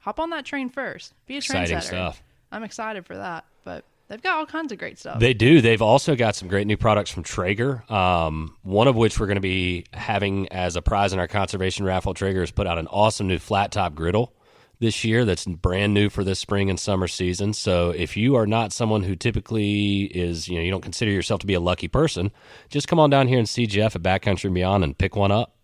[0.00, 1.14] hop on that train first.
[1.26, 1.82] Be a Exciting trendsetter.
[1.82, 2.22] stuff.
[2.52, 3.44] I'm excited for that.
[3.64, 5.18] But they've got all kinds of great stuff.
[5.18, 5.60] They do.
[5.60, 7.82] They've also got some great new products from Traeger.
[7.92, 11.84] Um, one of which we're going to be having as a prize in our conservation
[11.84, 12.14] raffle.
[12.14, 14.32] Traeger has put out an awesome new flat top griddle
[14.80, 17.52] this year that's brand new for this spring and summer season.
[17.52, 21.40] So if you are not someone who typically is, you know, you don't consider yourself
[21.40, 22.30] to be a lucky person,
[22.68, 25.32] just come on down here and see Jeff at Backcountry and Beyond and pick one
[25.32, 25.54] up.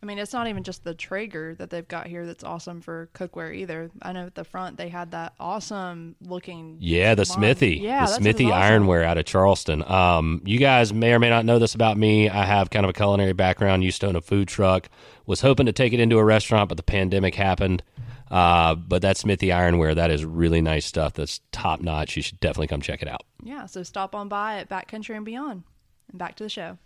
[0.00, 3.08] I mean, it's not even just the Traeger that they've got here that's awesome for
[3.14, 3.90] cookware either.
[4.00, 6.76] I know at the front they had that awesome looking.
[6.78, 7.24] Yeah, the.
[7.24, 8.84] Smithey, Yeah, the Smithey awesome.
[8.86, 9.82] Ironware out of Charleston.
[9.82, 12.28] Um, you guys may or may not know this about me.
[12.28, 13.82] I have kind of a culinary background.
[13.82, 14.88] Used to own a food truck.
[15.26, 17.82] Was hoping to take it into a restaurant, but the pandemic happened.
[18.30, 21.14] Uh, but that Smithey Ironware, that is really nice stuff.
[21.14, 22.16] That's top notch.
[22.16, 23.22] You should definitely come check it out.
[23.42, 25.62] Yeah, so stop on by at Backcountry and Beyond.
[26.10, 26.78] And back to the show.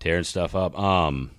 [0.00, 0.78] tearing stuff up.
[0.78, 1.30] Um,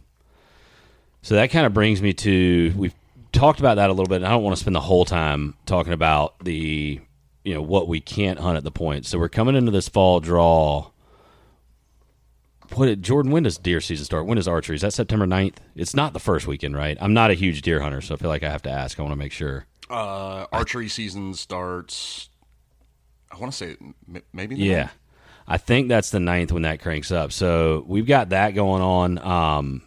[1.21, 2.95] so that kind of brings me to we've
[3.32, 4.17] talked about that a little bit.
[4.17, 7.00] And I don't want to spend the whole time talking about the
[7.43, 9.06] you know what we can't hunt at the point.
[9.06, 10.91] So we're coming into this fall draw.
[12.74, 13.32] What Jordan?
[13.32, 14.26] When does deer season start?
[14.26, 14.76] When is archery?
[14.76, 15.56] Is that September 9th?
[15.76, 16.98] It's not the first weekend, right?
[17.02, 19.00] I'm not a huge deer hunter, so I feel like I have to ask.
[19.00, 19.66] I want to make sure.
[19.90, 22.30] Uh, archery season starts.
[23.32, 23.78] I want to say
[24.34, 24.56] maybe.
[24.56, 24.78] the Yeah.
[24.80, 24.92] ninth?
[25.48, 27.32] I think that's the ninth when that cranks up.
[27.34, 29.18] So we've got that going on.
[29.20, 29.82] Um,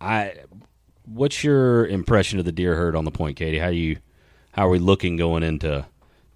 [0.00, 0.34] I,
[1.04, 3.58] what's your impression of the deer herd on the point, Katie?
[3.58, 3.98] How you,
[4.52, 5.84] how are we looking going into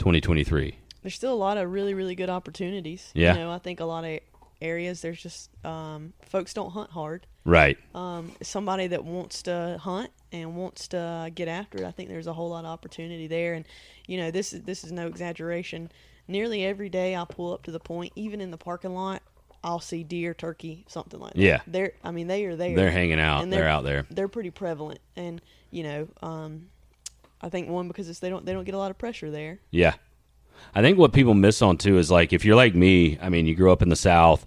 [0.01, 0.77] 2023?
[1.03, 3.13] There's still a lot of really, really good opportunities.
[3.15, 3.35] Yeah.
[3.35, 4.19] You know, I think a lot of
[4.63, 7.27] areas there's just um, folks don't hunt hard.
[7.45, 7.77] Right.
[7.95, 12.27] Um, somebody that wants to hunt and wants to get after it, I think there's
[12.29, 13.55] a whole lot of opportunity there.
[13.55, 13.67] And
[14.07, 15.91] you know, this is this is no exaggeration.
[16.29, 19.23] Nearly every day I pull up to the point, even in the parking lot,
[19.65, 21.41] I'll see deer, turkey, something like that.
[21.41, 21.61] Yeah.
[21.67, 22.77] they're I mean they are there.
[22.77, 23.43] They're hanging out.
[23.43, 24.07] And They're, out there.
[24.11, 26.69] They're pretty prevalent, and you know, um,
[27.41, 29.59] I think one because it's, they don't they don't get a lot of pressure there.
[29.71, 29.95] Yeah.
[30.75, 33.47] I think what people miss on too is like if you're like me, I mean,
[33.47, 34.47] you grew up in the South,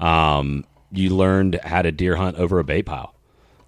[0.00, 3.14] um, you learned how to deer hunt over a bait pile.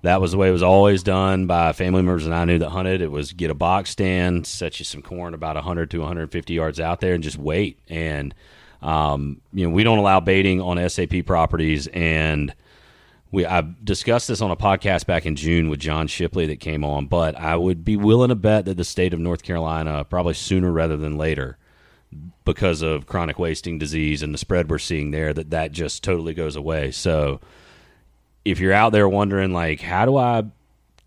[0.03, 2.71] That was the way it was always done by family members that I knew that
[2.71, 3.03] hunted.
[3.03, 6.81] It was get a box stand, set you some corn about 100 to 150 yards
[6.81, 7.79] out there, and just wait.
[7.89, 8.35] And
[8.83, 12.53] um, you know, we don't allow baiting on SAP properties, and
[13.31, 16.85] we I discussed this on a podcast back in June with John Shipley that came
[16.85, 17.07] on.
[17.07, 20.73] But I would be willing to bet that the state of North Carolina, probably sooner
[20.73, 21.59] rather than later,
[22.45, 26.35] because of chronic wasting disease and the spread we're seeing there, that that just totally
[26.35, 26.91] goes away.
[26.91, 27.41] So
[28.45, 30.45] if you're out there wondering like, how do I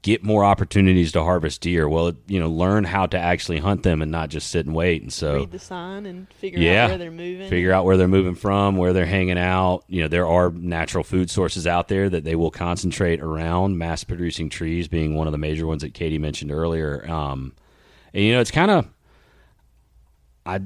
[0.01, 1.89] get more opportunities to harvest deer?
[1.89, 5.01] Well, you know, learn how to actually hunt them and not just sit and wait.
[5.01, 7.49] And so Read the sign and figure yeah, out where they're moving.
[7.49, 9.83] Figure out where they're moving from, where they're hanging out.
[9.87, 13.77] You know, there are natural food sources out there that they will concentrate around.
[13.77, 17.09] Mass producing trees being one of the major ones that Katie mentioned earlier.
[17.09, 17.53] Um,
[18.13, 18.87] and you know, it's kind of
[20.45, 20.61] I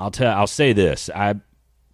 [0.00, 1.10] I'll tell I'll say this.
[1.14, 1.34] I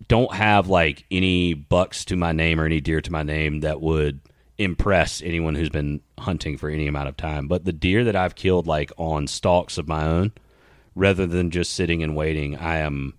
[0.08, 3.80] don't have like any bucks to my name or any deer to my name that
[3.80, 4.20] would
[4.58, 7.48] impress anyone who's been hunting for any amount of time.
[7.48, 10.32] But the deer that I've killed like on stalks of my own
[10.94, 13.14] rather than just sitting and waiting, I am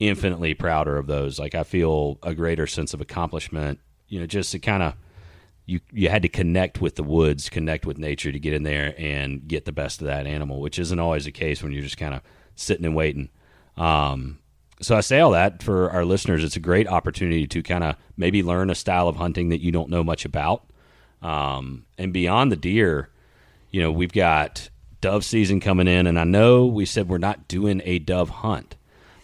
[0.00, 1.38] infinitely prouder of those.
[1.38, 3.78] Like I feel a greater sense of accomplishment.
[4.08, 4.94] You know, just to kind of
[5.64, 8.94] you you had to connect with the woods, connect with nature to get in there
[8.98, 11.98] and get the best of that animal, which isn't always the case when you're just
[11.98, 12.20] kind of
[12.56, 13.30] sitting and waiting.
[13.76, 14.38] Um,
[14.80, 16.44] so I say all that for our listeners.
[16.44, 19.72] It's a great opportunity to kind of maybe learn a style of hunting that you
[19.72, 20.64] don't know much about.
[21.22, 23.08] Um, and beyond the deer,
[23.70, 24.68] you know, we've got
[25.00, 28.76] dove season coming in, and I know we said we're not doing a dove hunt,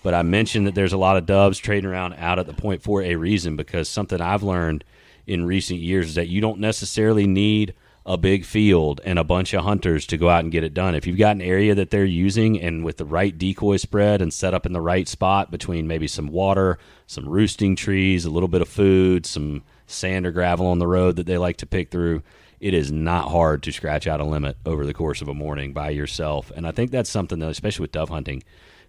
[0.03, 2.83] but I mentioned that there's a lot of doves trading around out at the point
[2.83, 4.85] for a reason because something I've learned
[5.27, 7.75] in recent years is that you don't necessarily need
[8.11, 10.97] a big field and a bunch of hunters to go out and get it done.
[10.97, 14.35] If you've got an area that they're using and with the right decoy spread and
[14.35, 18.49] set up in the right spot between maybe some water, some roosting trees, a little
[18.49, 21.93] bit of food, some sand or gravel on the road that they like to pick
[21.93, 22.21] through,
[22.59, 25.73] it is not hard to scratch out a limit over the course of a morning
[25.73, 26.51] by yourself.
[26.57, 28.43] And I think that's something that, especially with dove hunting,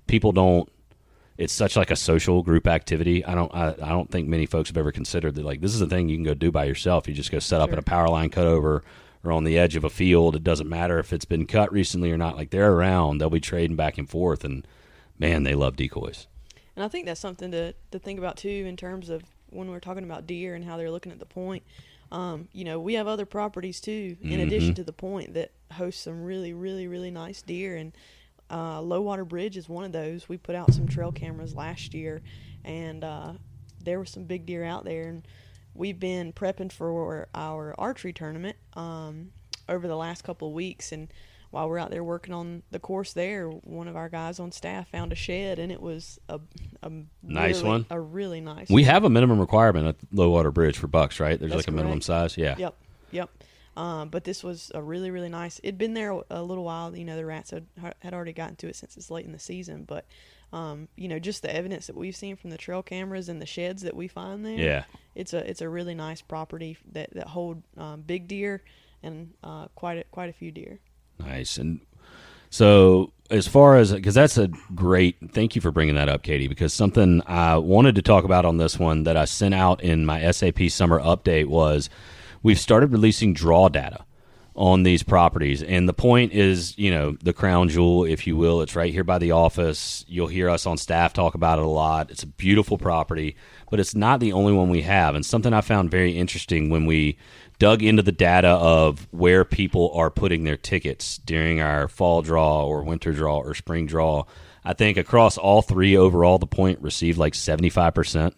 [0.07, 0.67] people don't.
[1.37, 3.23] It's such like a social group activity.
[3.23, 3.53] I don't.
[3.53, 5.45] I, I don't think many folks have ever considered that.
[5.45, 7.07] Like this is a thing you can go do by yourself.
[7.07, 7.73] You just go set up Sure.
[7.73, 8.81] in a power line cutover
[9.23, 10.35] or on the edge of a field.
[10.35, 12.35] It doesn't matter if it's been cut recently or not.
[12.35, 13.17] Like they're around.
[13.17, 14.43] They'll be trading back and forth.
[14.43, 14.67] And
[15.19, 16.27] man, they love decoys.
[16.75, 19.79] And I think that's something to, to think about too in terms of when we're
[19.79, 21.63] talking about deer and how they're looking at the point.
[22.11, 24.41] Um, you know, we have other properties too, in Mm-hmm.
[24.41, 27.75] addition to the point, that host some really, really, really nice deer.
[27.77, 27.93] And
[28.49, 30.27] uh, Low Water Bridge is one of those.
[30.27, 32.21] We put out some trail cameras last year,
[32.65, 33.33] and uh,
[33.81, 35.07] there were some big deer out there.
[35.07, 35.25] And
[35.73, 39.31] we've been prepping for our archery tournament um,
[39.69, 40.91] over the last couple of weeks.
[40.91, 41.07] And
[41.51, 44.89] while we're out there working on the course there, one of our guys on staff
[44.89, 46.39] found a shed, and it was a,
[46.83, 46.91] a
[47.23, 47.85] Nice really- one?
[47.89, 48.69] a really nice.
[48.69, 48.91] We one.
[48.91, 51.39] have a minimum requirement at Low Water Bridge for bucks, right?
[51.39, 52.37] There's That's like a minimum size.
[52.37, 52.55] Yeah.
[52.57, 52.75] Yep,
[53.11, 53.29] yep.
[53.77, 55.59] Um, but this was a really, really nice.
[55.63, 56.95] It'd been there a, a little while.
[56.95, 57.65] You know, the rats had,
[57.99, 59.85] had already gotten to it since it's late in the season.
[59.85, 60.05] But,
[60.53, 63.45] um, you know, just the evidence that we've seen from the trail cameras and the
[63.45, 64.57] sheds that we find there.
[64.57, 64.83] Yeah.
[65.15, 68.63] It's a it's a really nice property that that hold um, big deer
[69.03, 70.79] and uh, quite a, quite a few deer.
[71.19, 71.57] Nice.
[71.57, 71.81] And
[72.49, 76.47] so, as far as because that's a great, thank you for bringing that up, Katie.
[76.47, 80.05] Because something I wanted to talk about on this one that I sent out in
[80.05, 81.89] my SAP summer update was
[82.43, 84.05] we've started releasing draw data
[84.55, 88.61] on these properties, and the point is, you know, the crown jewel, if you will.
[88.61, 90.03] It's right here by the office.
[90.07, 92.11] You'll hear us on staff talk about it a lot.
[92.11, 93.37] It's a beautiful property,
[93.69, 95.15] but it's not the only one we have.
[95.15, 97.17] And something I found very interesting when we
[97.59, 102.65] dug into the data of where people are putting their tickets during our fall draw
[102.65, 104.25] or winter draw or spring draw.
[104.65, 108.33] I think across all three overall, the point received like 75%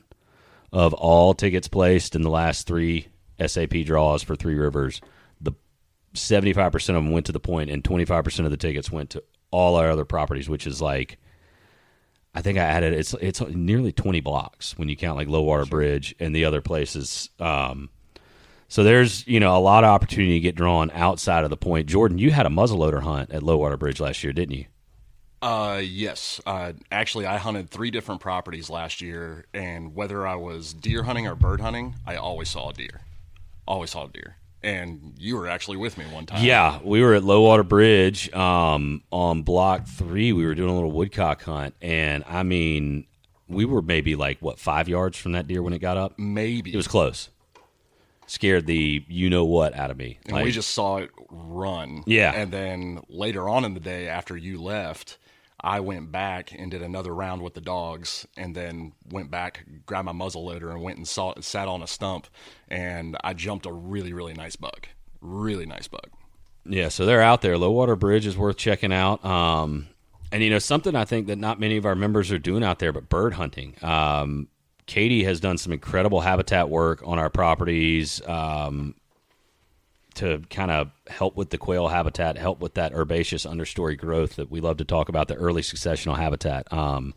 [0.72, 3.08] of all tickets placed in the last three
[3.44, 5.02] SAP draws for Three Rivers.
[6.14, 9.24] The 75% of them went to the point, and 25% of the tickets went to
[9.52, 11.18] all our other properties, which is like
[12.36, 15.66] I think I added it's it's nearly twenty blocks when you count like Low Water
[15.66, 17.30] Bridge and the other places.
[17.40, 17.90] Um,
[18.68, 21.88] so there's you know a lot of opportunity to get drawn outside of the point.
[21.88, 24.66] Jordan, you had a muzzleloader hunt at Low Water Bridge last year, didn't you?
[25.44, 26.42] Uh, yes.
[26.46, 31.28] Uh, actually, I hunted three different properties last year, and whether I was deer hunting
[31.28, 33.02] or bird hunting, I always saw a deer.
[33.68, 34.38] Always saw a deer.
[34.64, 36.44] And you were actually with me one time.
[36.44, 40.32] Yeah, we were at Low Water Bridge um, on block three.
[40.32, 43.06] We were doing a little woodcock hunt, and I mean,
[43.50, 46.18] we were maybe like what five yards from that deer when it got up.
[46.18, 46.74] Maybe.
[46.74, 47.30] It was close.
[48.26, 50.18] Scared the you know what out of me.
[50.28, 52.04] and we just saw it run.
[52.08, 52.32] Yeah.
[52.34, 55.18] And then later on in the day, after you left,
[55.64, 60.06] I went back and did another round with the dogs, and then went back, grabbed
[60.06, 62.28] my muzzle loader, and went and saw, sat on a stump,
[62.68, 64.90] and I jumped a really, really nice buck.
[65.22, 66.10] Really nice buck.
[66.66, 67.58] Yeah, so they're out there.
[67.58, 69.24] Low Water Bridge is worth checking out.
[69.24, 69.88] Um,
[70.32, 72.80] and you know something I think that not many of our members are doing out
[72.80, 73.76] there, but bird hunting.
[73.82, 74.48] Um,
[74.86, 78.96] Katie has done some incredible habitat work on our properties um,
[80.16, 84.52] to kind of help with the quail habitat, help with that herbaceous understory growth that
[84.52, 86.72] we love to talk about, the early successional habitat.
[86.72, 87.14] Um,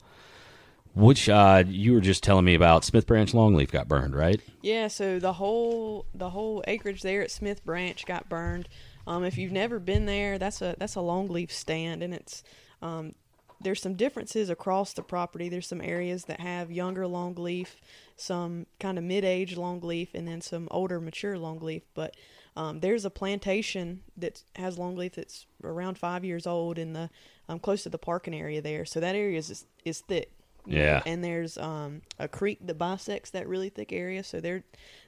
[0.94, 4.40] which uh, you were just telling me about, Smith Branch Longleaf got burned, right?
[4.62, 8.68] Yeah, so the whole the whole acreage there at Smith Branch got burned.
[9.06, 12.42] Um, if you've never been there, that's a that's a longleaf stand, and it's
[12.80, 13.14] um,
[13.60, 15.50] there's some differences across the property.
[15.50, 17.68] There's some areas that have younger longleaf,
[18.16, 21.82] some kind of mid-age longleaf, and then some older mature longleaf.
[21.94, 22.16] But
[22.56, 27.10] um, there's a plantation that has longleaf that's around five years old in the
[27.48, 28.84] um, close to the parking area there.
[28.84, 30.30] So that area is is thick.
[30.68, 31.00] Yeah.
[31.06, 34.24] and there's um, a creek that bisects that really thick area.
[34.24, 34.64] So there,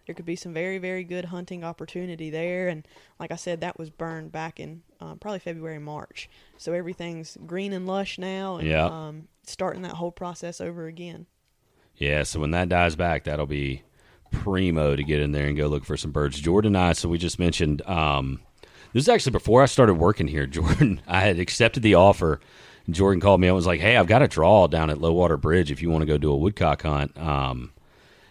[0.06, 2.68] there could be some very very good hunting opportunity there.
[2.68, 2.86] And
[3.18, 7.72] like I said, that was burned back in um, probably February March, so everything's green
[7.72, 8.84] and lush now, and Yeah.
[8.86, 11.26] um, starting that whole process over again.
[11.96, 13.82] Yeah, so when that dies back, that'll be
[14.30, 16.40] primo to get in there and go look for some birds.
[16.40, 18.40] Jordan and I, so we just mentioned, um,
[18.92, 21.00] this is actually before I started working here, Jordan.
[21.06, 22.40] I had accepted the offer.
[22.90, 25.36] Jordan called me and was like, hey, I've got a draw down at Low Water
[25.36, 27.16] Bridge if you want to go do a woodcock hunt.
[27.18, 27.72] Um,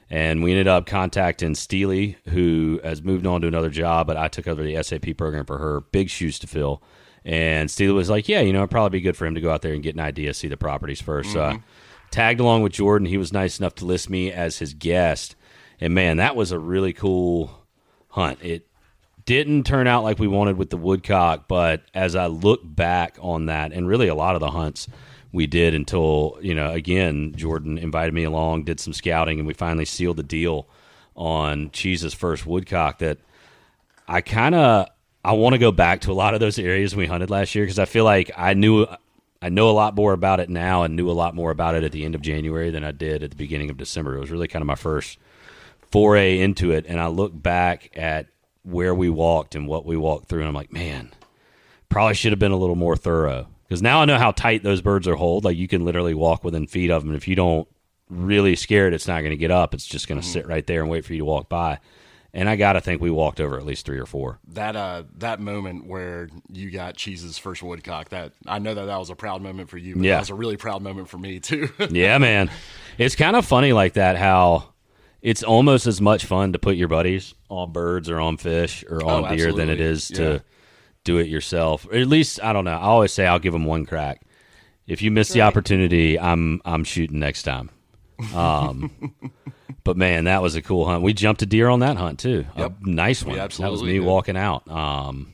[0.10, 4.30] and we ended up contacting Steely, who has moved on to another job, but I
[4.30, 5.82] took over the SAP program for her.
[5.92, 6.82] Big shoes to fill.
[7.26, 9.52] And Steely was like, yeah, you know, it'd probably be good for him to go
[9.52, 11.62] out there and get an idea, see the properties 1st So I
[12.10, 13.06] tagged along with Jordan.
[13.06, 15.36] He was nice enough to list me as his guest.
[15.80, 17.66] And man, that was a really cool
[18.10, 18.40] hunt.
[18.42, 18.68] It
[19.26, 23.48] didn't turn out like we wanted with the woodcock, but as I look back on
[23.48, 24.88] that, and really a lot of the hunts
[25.32, 29.54] we did until, you know, again, Jordan invited me along, did some scouting, and we
[29.54, 30.68] finally sealed the deal
[31.16, 33.18] on Cheese's first woodcock that
[34.08, 34.88] I kind of
[35.26, 37.66] I want to go back to a lot of those areas we hunted last year
[37.66, 38.88] because I feel like I knew
[39.42, 41.84] I know a lot more about it now and knew a lot more about it
[41.84, 44.16] at the end of January than I did at the beginning of December.
[44.16, 45.20] It was really kind of my first
[45.98, 48.28] foray into it, and I look back at
[48.64, 51.12] where we walked and what we walked through, and I'm like, man,
[51.90, 54.82] probably should have been a little more thorough because now I know how tight those
[54.82, 55.44] birds are hold.
[55.44, 57.68] Like you can literally walk within feet of them, and if you don't
[58.10, 59.74] really scare it, it's not going to get up.
[59.74, 61.80] It's just going to sit right there and wait for you to walk by.
[62.34, 64.38] And I got to think we walked over at least three or four.
[64.50, 69.00] that uh that moment where you got Cheese's first woodcock that I know that that
[69.00, 70.14] was a proud moment for you but Yeah.
[70.16, 72.52] that was a really proud moment for me too yeah, man.
[73.00, 74.72] It's kind of funny like that how
[75.28, 79.04] it's almost as much fun to put your buddies on birds or on fish or
[79.04, 80.40] on Oh, deer than it is to Yeah.
[81.04, 81.86] do it yourself.
[81.92, 82.72] Or at least I don't know.
[82.72, 84.22] I always say I'll give them one crack.
[84.88, 87.70] If you miss the opportunity, I'm I'm shooting next time.
[88.34, 89.14] Um,
[89.84, 91.04] but man, that was a cool hunt.
[91.04, 92.46] We jumped a deer on that hunt too.
[92.56, 92.72] Yep.
[92.86, 93.36] A nice one.
[93.36, 94.04] That was me did.
[94.04, 94.66] walking out.
[94.72, 95.34] Um,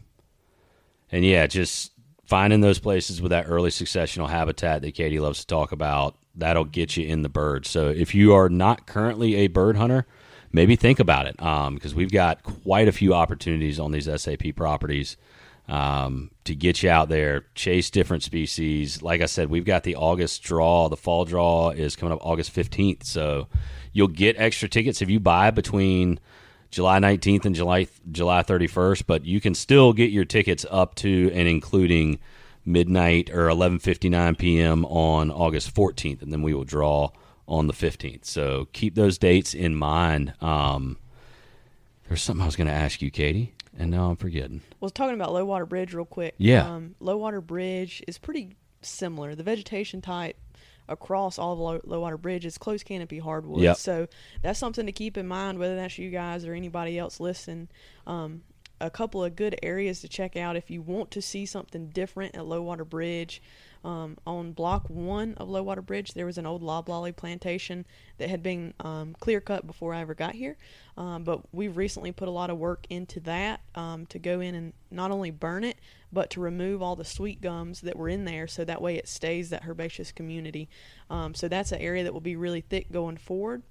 [1.11, 1.91] and yeah, just
[2.25, 6.65] finding those places with that early successional habitat that Katie loves to talk about, that'll
[6.65, 7.65] get you in the bird.
[7.65, 10.05] So if you are not currently a bird hunter,
[10.51, 15.17] maybe think about it because we've got quite a few opportunities on these SAP properties
[15.67, 19.01] um, to get you out there, chase different species.
[19.01, 20.89] Like I said, we've got the August draw.
[20.89, 23.05] The fall draw is coming up August 15th.
[23.05, 23.47] So
[23.93, 26.19] you'll get extra tickets if you buy between
[26.69, 31.31] July 19th and July July 31st, but you can still get your tickets up to
[31.33, 32.19] and including
[32.65, 34.85] midnight or 11:59 p.m.
[34.85, 37.09] on August 14th, and then we will draw
[37.47, 38.25] on the 15th.
[38.25, 40.33] So keep those dates in mind.
[40.41, 40.97] Um,
[42.07, 44.61] there's something I was going to ask you, Katie, and now I'm forgetting.
[44.79, 46.35] was talking about low water bridge real quick.
[46.37, 46.67] Yeah.
[46.67, 49.35] Um, low water bridge is pretty similar.
[49.35, 50.37] The vegetation type
[50.89, 53.61] across all the low, low water bridge is close canopy hardwood.
[53.61, 53.77] Yep.
[53.77, 54.07] So
[54.41, 57.69] that's something to keep in mind, whether that's you guys or anybody else listening.
[58.05, 58.41] Um,
[58.83, 62.35] a couple of good areas to check out if you want to see something different
[62.35, 63.41] at low water bridge.
[63.85, 67.85] Um, on block one of Low Water Bridge, there was an old loblolly plantation
[68.17, 70.55] that had been um, clear cut before I ever got here.
[70.95, 74.55] Um, but we've recently put a lot of work into that um, to go in
[74.55, 75.79] and not only burn it,
[76.13, 79.09] but to remove all the sweet gums that were in there so that way it
[79.09, 80.69] stays that herbaceous community.
[81.09, 83.63] Um, so that's an area that will be really thick going forward.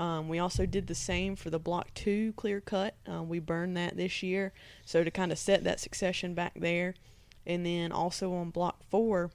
[0.00, 2.94] Um, we also did the same for the block two clear cut.
[3.06, 4.54] Um, we burned that this year,
[4.86, 6.94] so to kind of set that succession back there.
[7.46, 9.30] And then also on block four,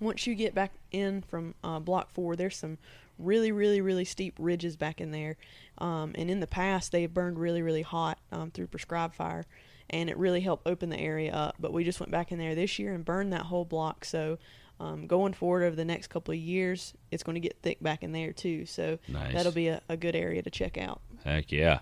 [0.00, 2.78] once you get back in from uh, block four, there's some
[3.18, 5.36] really, really, really steep ridges back in there.
[5.76, 9.44] Um, and in the past, they have burned really, really hot um, through prescribed fire,
[9.90, 11.56] and it really helped open the area up.
[11.60, 14.06] But we just went back in there this year and burned that whole block.
[14.06, 14.38] So
[14.80, 18.02] um, going forward over the next couple of years, it's going to get thick back
[18.02, 18.66] in there too.
[18.66, 19.32] So Nice.
[19.34, 21.00] that'll be a, a good area to check out.
[21.24, 21.80] Heck yeah.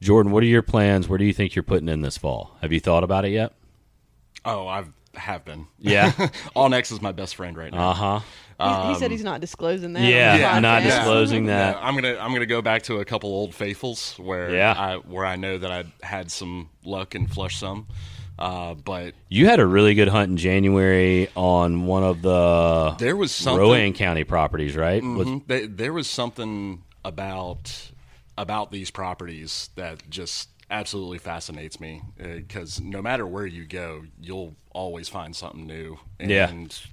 [0.00, 1.08] Jordan, what are your plans?
[1.08, 2.56] Where do you think you're putting in this fall?
[2.62, 3.52] Have you thought about it yet?
[4.46, 6.12] oh I've have been Yeah.
[6.56, 8.20] All Next is my best friend right now Uh huh.
[8.86, 10.00] He, he said he's not disclosing that.
[10.02, 10.84] on Yeah, I'm not podcast.
[10.96, 11.78] disclosing Yeah, that.
[11.82, 14.72] I'm gonna I'm gonna go back to a couple old faithfuls where Yeah.
[14.76, 17.86] I where I know that I had some luck and flushed some,
[18.40, 23.16] uh, but You had a really good hunt in January on one of the there
[23.16, 25.02] was something Rowan County properties, right?
[25.02, 25.46] Was- Mhm.
[25.46, 27.90] They- there was something about
[28.38, 34.54] about these properties that just absolutely fascinates me because no matter where you go, you'll
[34.70, 35.98] always find something new.
[36.18, 36.50] And Yeah.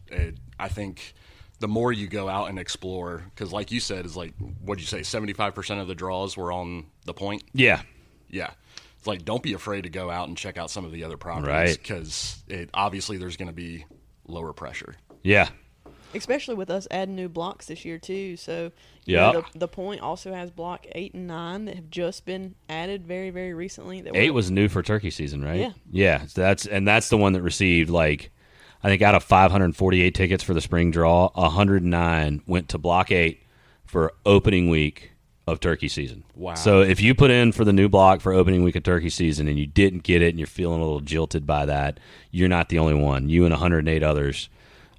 [0.07, 1.13] it, I think
[1.59, 4.33] the more you go out and explore, because like you said, is like
[4.63, 5.03] what'd you say?
[5.03, 7.43] Seventy five percent of the draws were on the point.
[7.53, 7.81] yeah.
[8.29, 8.49] Yeah.
[9.07, 11.15] It's like don't be afraid to go out and check out some of the other
[11.15, 11.77] properties Right.
[11.77, 13.85] because it obviously there's going to be
[14.27, 14.95] lower pressure.
[15.23, 15.47] Yeah.
[16.13, 18.35] especially with us adding new blocks this year too.
[18.37, 18.71] So
[19.05, 19.31] Yeah.
[19.33, 23.29] the, the point also has block eight and nine that have just been added very
[23.29, 24.01] very recently.
[24.01, 25.59] That Eight was new for turkey season, right?
[25.59, 25.71] Yeah.
[25.91, 26.25] Yeah.
[26.27, 28.31] So that's and that's the one that received like
[28.83, 33.41] I think out of 548 tickets for the spring draw, 109 went to block 8
[33.85, 35.11] for opening week
[35.47, 36.23] of turkey season.
[36.35, 36.55] Wow.
[36.55, 39.47] So if you put in for the new block for opening week of turkey season
[39.47, 41.99] and you didn't get it and you're feeling a little jilted by that,
[42.31, 43.29] you're not the only one.
[43.29, 44.49] You and 108 others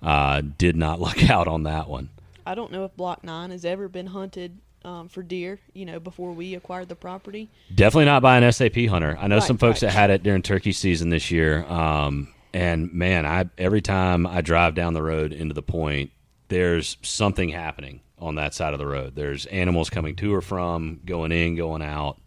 [0.03, 2.09] uh, did not luck out on that one.
[2.46, 5.59] I don't know if block nine has ever been hunted um, for deer.
[5.74, 7.51] You know, before we acquired the property.
[7.74, 9.18] Definitely not by an SAP hunter.
[9.20, 9.88] I know Right, some folks right.
[9.88, 11.64] that had it during turkey season this year.
[11.66, 16.11] Um, and man, I every time I drive down the road into the point,
[16.49, 19.14] there's something happening on that side of the road.
[19.14, 22.19] There's animals coming to or from, going in, going out.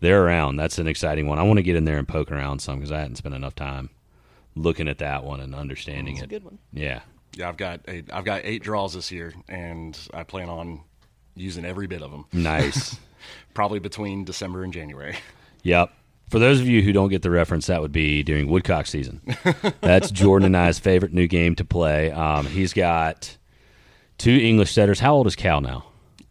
[0.00, 0.56] They're around.
[0.56, 1.38] That's an exciting one.
[1.38, 3.54] I want to get in there and poke around some because I hadn't spent enough
[3.54, 3.90] time
[4.56, 6.30] looking at that one and understanding It's a it.
[6.30, 6.58] good one.
[6.72, 7.00] Yeah.
[7.34, 10.80] Yeah, I've got eight, I've got eight draws this year, and I plan on
[11.34, 12.26] using every bit of them.
[12.32, 12.98] Nice.
[13.54, 15.16] Probably between December and January.
[15.62, 15.92] Yep.
[16.28, 19.20] For those of you who don't get the reference, that would be during woodcock season.
[19.80, 22.10] That's Jordan and I's favorite new game to play.
[22.10, 23.36] Um, he's got
[24.22, 25.00] two English setters.
[25.00, 25.84] How old is Cal now?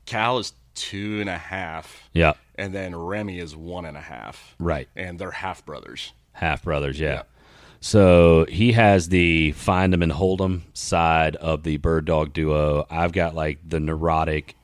[0.05, 2.33] Cal is two and a half, Yeah.
[2.55, 4.55] and then Remy is one and a half.
[4.59, 4.87] Right.
[4.95, 6.13] and they're half brothers.
[6.33, 7.13] Half brothers, yeah.
[7.13, 7.21] Yeah.
[7.81, 12.85] So he has the find them and hold them side of the bird dog duo.
[12.89, 14.55] I've got like the neurotic,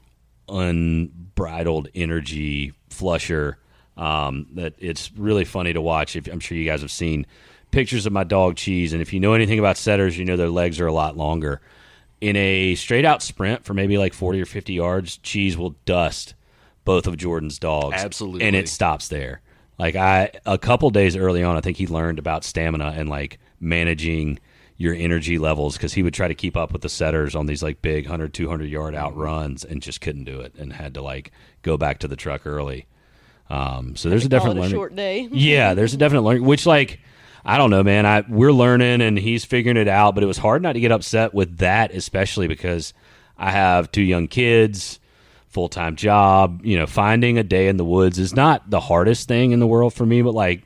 [0.47, 3.57] unbridled energy flusher.
[3.97, 6.15] Um, that it's really funny to watch.
[6.15, 7.25] If I'm sure you guys have seen
[7.71, 10.49] pictures of my dog Cheese, and if you know anything about setters, you know their
[10.49, 11.59] legs are a lot longer.
[12.19, 16.33] In a straight out sprint for maybe like 40 or 50 yards, Cheese will dust
[16.83, 17.95] both of Jordan's dogs.
[17.95, 18.43] Absolutely.
[18.43, 19.41] And it stops there.
[19.77, 23.39] Like I a couple days early on, I think he learned about stamina and like
[23.59, 24.39] managing
[24.77, 27.61] your energy levels because he would try to keep up with the setters on these
[27.61, 31.31] like big 100 200 yard outruns and just couldn't do it and had to like
[31.61, 32.87] go back to the truck early
[33.49, 35.27] um, so there's a different a learning short day.
[35.31, 36.43] yeah, there's a definite learning.
[36.43, 36.99] Which, like,
[37.47, 38.05] I don't know, man.
[38.05, 40.15] I we're learning and he's figuring it out.
[40.15, 42.93] But it was hard not to get upset with that, especially because
[43.37, 44.99] I have two young kids,
[45.47, 46.61] full time job.
[46.65, 49.67] You know, finding a day in the woods is not the hardest thing in the
[49.67, 50.21] world for me.
[50.21, 50.63] But like,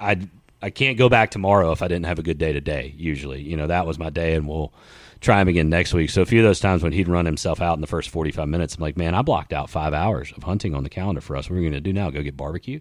[0.00, 0.28] I
[0.60, 2.92] I can't go back tomorrow if I didn't have a good day today.
[2.96, 4.72] Usually, you know, that was my day, and we'll
[5.20, 6.10] try him again next week.
[6.10, 8.48] So a few of those times when he'd run himself out in the first 45
[8.48, 11.36] minutes, I'm like, man, I blocked out five hours of hunting on the calendar for
[11.36, 11.48] us.
[11.48, 12.10] What are we going to do now?
[12.10, 12.80] Go get barbecue?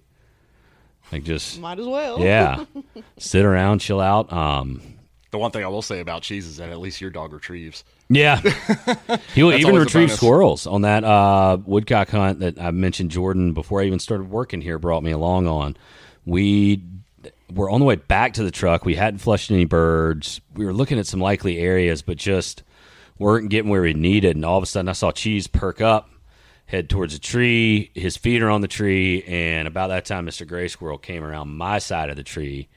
[1.12, 2.20] Like just Might as well.
[2.20, 2.66] yeah,
[3.18, 4.32] sit around, chill out.
[4.34, 4.82] Um,
[5.32, 7.84] The one thing I will say about cheese is that at least your dog retrieves.
[8.10, 8.42] yeah,
[9.36, 13.12] he'll even retrieve squirrels on that uh, woodcock hunt that I mentioned.
[13.12, 15.78] Jordan before I even started working here brought me along on.
[16.26, 16.82] We
[17.54, 18.84] were on the way back to the truck.
[18.86, 20.42] We hadn't flushed any birds.
[20.56, 22.64] We were looking at some likely areas, but just
[23.20, 24.36] weren't getting where we needed.
[24.36, 26.10] And all of a sudden, I saw Cheese perk up,
[26.66, 27.92] head towards a tree.
[27.94, 31.50] His feet are on the tree, and about that time, Mister Gray Squirrel came around
[31.50, 32.68] my side of the tree,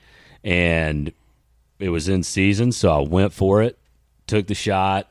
[0.45, 1.13] and
[1.79, 3.79] it was in season, so I went for it,
[4.27, 5.11] took the shot.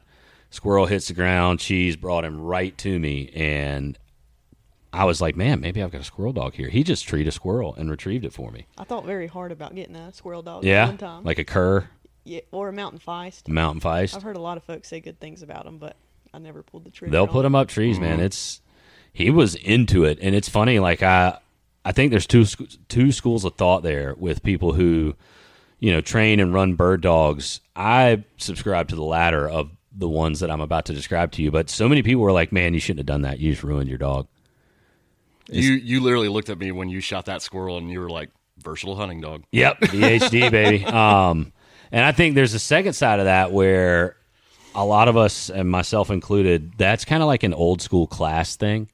[0.50, 1.60] Squirrel hits the ground.
[1.60, 3.98] Cheese brought him right to me, and
[4.94, 7.32] I was like, "Man, maybe I've got a squirrel dog here." He just treated a
[7.32, 8.66] squirrel and retrieved it for me.
[8.78, 11.24] I thought very hard about getting a squirrel dog Yeah, one time.
[11.24, 11.90] like a cur,
[12.24, 13.48] yeah, or a mountain feist.
[13.50, 14.16] mountain feist.
[14.16, 15.98] I've heard a lot of folks say good things about them, but
[16.34, 17.12] I never pulled the trigger.
[17.12, 18.18] They'll put them up trees, man.
[18.18, 18.26] Mm-hmm.
[18.26, 18.62] It's
[19.18, 20.78] he was into it, and it's funny.
[20.78, 21.40] Like I,
[21.84, 22.46] I think there's two
[22.88, 25.16] two schools of thought there with people who,
[25.80, 27.60] you know, train and run bird dogs.
[27.76, 31.50] I subscribe to the latter of the ones that I'm about to describe to you.
[31.50, 33.40] But so many people were like, "Man, you shouldn't have done that.
[33.40, 34.28] You just ruined your dog."
[35.50, 38.30] You you literally looked at me when you shot that squirrel and you were like
[38.60, 39.46] versatile hunting dog.
[39.52, 40.86] Yep, PhD baby.
[40.86, 41.54] Um,
[41.92, 44.16] and I think there's a second side of that where
[44.76, 48.56] a lot of us, and myself included, that's kind of like an old school class
[48.56, 48.90] thing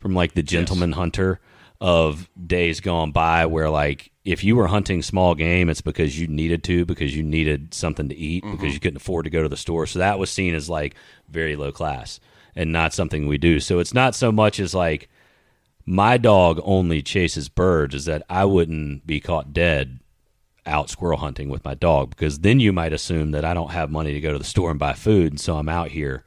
[0.00, 1.40] from like the gentleman hunter
[1.80, 6.26] of days gone by, where like if you were hunting small game, it's because you
[6.26, 8.66] needed to, because you needed something to eat, because mm-hmm.
[8.66, 9.86] you couldn't afford to go to the store.
[9.86, 10.94] So that was seen as like
[11.28, 12.20] very low class
[12.54, 13.60] and not something we do.
[13.60, 15.08] So it's not so much as like
[15.86, 20.00] my dog only chases birds is that I wouldn't be caught dead
[20.66, 23.90] out squirrel hunting with my dog because then you might assume that I don't have
[23.90, 26.22] money to go to the store and buy food and so I'm out here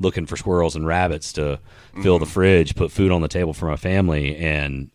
[0.00, 1.60] looking for squirrels and rabbits to
[2.02, 2.32] fill the mm-hmm.
[2.32, 4.90] fridge, put food on the table for my family and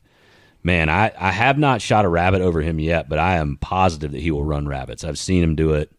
[0.63, 4.11] man, I, I have not shot a rabbit over him yet, but I am positive
[4.11, 5.03] that he will run rabbits.
[5.03, 5.91] I've seen him do it.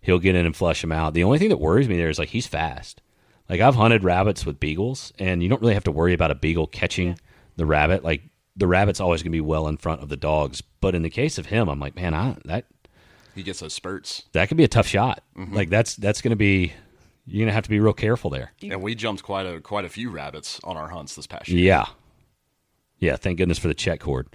[0.00, 1.14] He'll get in and flush them out.
[1.14, 3.00] The only thing that worries me there is like he's fast.
[3.48, 6.36] Like I've hunted rabbits with beagles, and you don't really have to worry about a
[6.36, 7.18] beagle catching
[7.56, 8.02] the rabbit.
[8.02, 8.22] Like
[8.56, 10.60] the rabbit's always going to be well in front of the dogs.
[10.80, 12.66] But in the case of him, I'm like, man, I, that
[13.34, 14.24] He gets those spurts.
[14.32, 15.22] that could be a tough shot.
[15.36, 15.54] Mm-hmm.
[15.54, 16.72] Like that's that's going to be,
[17.26, 18.52] you're gonna have to be real careful there.
[18.62, 21.64] And we jumped quite a quite a few rabbits on our hunts this past year.
[21.64, 21.86] Yeah,
[22.98, 23.16] yeah.
[23.16, 24.28] Thank goodness for the check cord.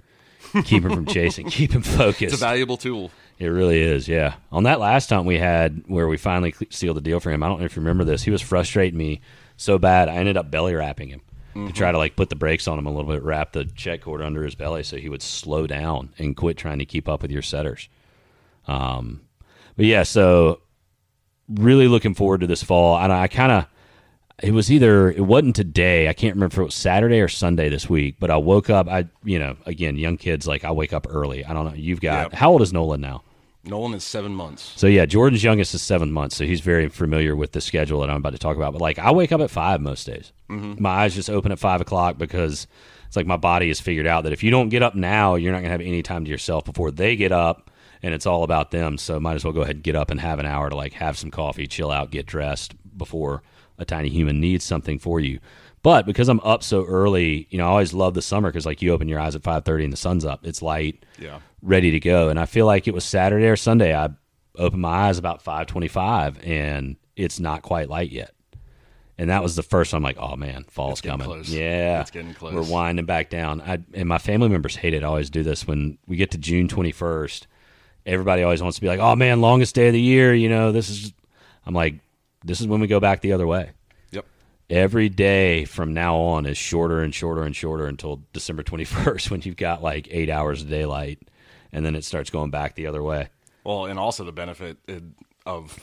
[0.64, 1.48] Keep him from chasing.
[1.48, 2.22] Keep him focused.
[2.22, 3.10] It's a valuable tool.
[3.38, 4.34] It really is, yeah.
[4.50, 7.48] On that last hunt we had where we finally sealed the deal for him, I
[7.48, 8.22] don't know if you remember this.
[8.22, 9.20] He was frustrating me
[9.56, 11.20] so bad, I ended up belly wrapping him
[11.54, 14.02] to try to like put the brakes on him a little bit, wrap the check
[14.02, 17.22] cord under his belly so he would slow down and quit trying to keep up
[17.22, 17.88] with your setters.
[18.68, 19.22] Um,
[19.76, 20.60] but yeah, so
[21.48, 22.98] really looking forward to this fall.
[22.98, 23.66] And I kind of,
[24.42, 26.08] it was either it wasn't today.
[26.08, 28.16] I can't remember if it was Saturday or Sunday this week.
[28.20, 28.88] But I woke up.
[28.88, 31.44] I you know again young kids like I wake up early.
[31.44, 31.74] I don't know.
[31.74, 33.22] You've got how old is Nolan now?
[33.64, 34.72] Nolan is seven months.
[34.76, 38.10] So yeah, Jordan's youngest is seven months, so he's very familiar with the schedule that
[38.10, 38.72] I'm about to talk about.
[38.72, 40.32] But like, I wake up at five most days.
[40.48, 40.80] Mm-hmm.
[40.82, 42.66] My eyes just open at five o'clock because
[43.06, 45.52] it's like my body has figured out that if you don't get up now, you're
[45.52, 47.70] not gonna have any time to yourself before they get up,
[48.02, 48.98] and it's all about them.
[48.98, 50.92] So might as well go ahead and get up and have an hour to like
[50.94, 53.42] have some coffee, chill out, get dressed before
[53.78, 55.38] a tiny human needs something for you.
[55.82, 58.82] But because I'm up so early, you know, I always love the summer because like
[58.82, 60.44] you open your eyes at five thirty and the sun's up.
[60.46, 61.38] It's light Yeah.
[61.62, 62.28] ready to go.
[62.28, 63.94] And I feel like it was Saturday or Sunday.
[63.94, 64.08] I
[64.56, 68.32] opened my eyes about five twenty-five, and it's not quite light yet.
[69.16, 71.24] And that was the first time I'm like, oh man, fall's It's coming.
[71.26, 71.48] close.
[71.48, 72.54] Yeah, It's getting close.
[72.54, 73.60] We're winding back down.
[73.60, 75.04] I and my family members hate it.
[75.04, 77.46] I always do this when we get to June twenty first.
[78.08, 80.34] Everybody always wants to be like, oh man, longest day of the year.
[80.34, 81.12] You know, this is.
[81.66, 81.96] I'm like,
[82.44, 83.72] this is when we go back the other way
[84.12, 84.24] Yep.
[84.70, 89.42] every day from now on is shorter and shorter and shorter until December 21st when
[89.42, 91.18] you've got like eight hours of daylight
[91.72, 93.28] and then it starts going back the other way.
[93.64, 95.00] Well, and also the benefit uh,
[95.44, 95.78] of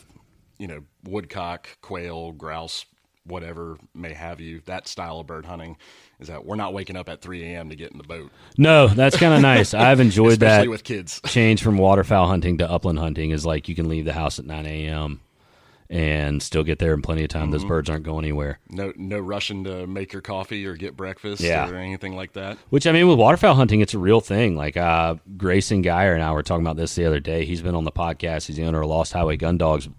[0.57, 2.85] you know woodcock, quail, grouse,
[3.25, 4.61] whatever may have you.
[4.65, 5.77] That style of bird hunting
[6.19, 7.69] is that we're not waking up at 3 a.m.
[7.69, 9.73] to get in the boat, No, that's kind of nice.
[9.73, 11.21] I've enjoyed especially that with kids.
[11.25, 14.45] change from waterfowl hunting to upland hunting is like you can leave the house at
[14.45, 15.19] 9 a.m.
[15.89, 17.51] and still get there in plenty of time.
[17.51, 18.59] Those birds aren't going anywhere.
[18.69, 21.69] No, no rushing to make your coffee or get breakfast Yeah.
[21.69, 22.57] or anything like that.
[22.69, 24.55] Which I mean, with waterfowl hunting, it's a real thing.
[24.55, 27.45] Like uh, Grayson Geyer and I were talking about this the other day.
[27.45, 28.47] He's been on the podcast.
[28.47, 29.89] He's the owner of Lost Highway Gun Dogs.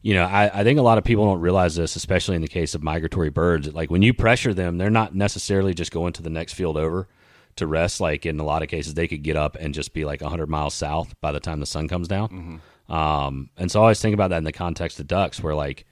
[0.00, 2.48] You know, I, I think a lot of people don't realize this, especially in the
[2.48, 3.72] case of migratory birds.
[3.74, 7.08] Like when you pressure them, they're not necessarily just going to the next field over
[7.56, 8.00] to rest.
[8.00, 10.48] Like in a lot of cases, they could get up and just be like 100
[10.48, 12.60] miles south by the time the sun comes down.
[12.88, 15.84] Um, and so I always think about that in the context of ducks, where like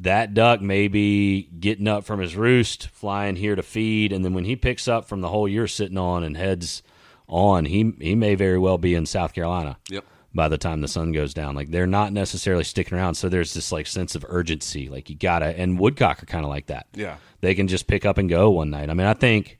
[0.00, 4.34] that duck may be getting up from his roost, flying here to feed, and then
[4.34, 6.82] when he picks up from the hole you're sitting on and heads
[7.26, 10.04] on, he he may very well be in South Carolina Yep.
[10.34, 11.54] By the time the sun goes down.
[11.54, 14.88] Like they're not necessarily sticking around, so there's this like sense of urgency.
[14.88, 16.86] Like you gotta, and woodcock are kind of like that.
[16.94, 17.16] Yeah.
[17.40, 18.90] they can just pick up and go one night.
[18.90, 19.58] I mean, I think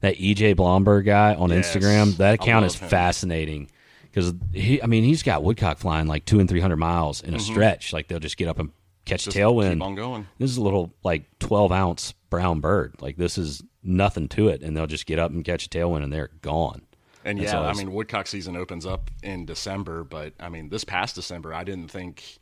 [0.00, 1.74] that EJ Blomberg guy on Yes.
[1.74, 2.88] Instagram, that account is him.
[2.88, 3.70] fascinating
[4.04, 7.34] because he, I mean, he's got woodcock flying like two and three hundred miles in
[7.34, 7.92] a stretch.
[7.92, 8.70] Like they'll just get up and
[9.04, 9.30] catch Mm-hmm.
[9.30, 9.72] Just tailwind.
[9.74, 10.26] keep on going.
[10.38, 12.94] This is a little like twelve ounce brown bird.
[13.00, 16.02] Like this is nothing to it, and they'll just get up and catch a tailwind,
[16.04, 16.82] and they're gone.
[17.26, 21.16] And yeah, I mean, woodcock season opens up in December, but I mean, this past
[21.16, 22.38] December, I didn't think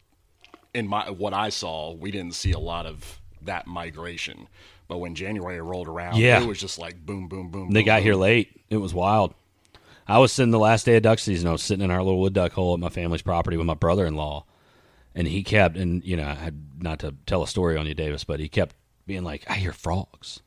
[0.74, 4.46] in my what I saw, we didn't see a lot of that migration.
[4.86, 6.42] But when January rolled around, Yeah.
[6.42, 7.70] it was just like boom, boom, boom.
[7.70, 8.04] They boom, got boom.
[8.04, 8.60] here late.
[8.68, 9.32] It was wild.
[10.06, 11.48] I was sitting the last day of duck season.
[11.48, 13.72] I was sitting in our little wood duck hole at my family's property with my
[13.72, 14.44] brother in law,
[15.14, 17.94] and he kept and you know I had not to tell a story on you,
[17.94, 18.76] Davis, but he kept
[19.06, 20.42] being like, "I hear frogs."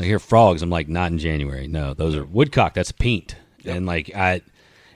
[0.00, 0.62] I hear frogs.
[0.62, 1.68] I'm like, not in January.
[1.68, 2.74] No, those are woodcock.
[2.74, 3.36] That's peent.
[3.64, 4.42] And like I,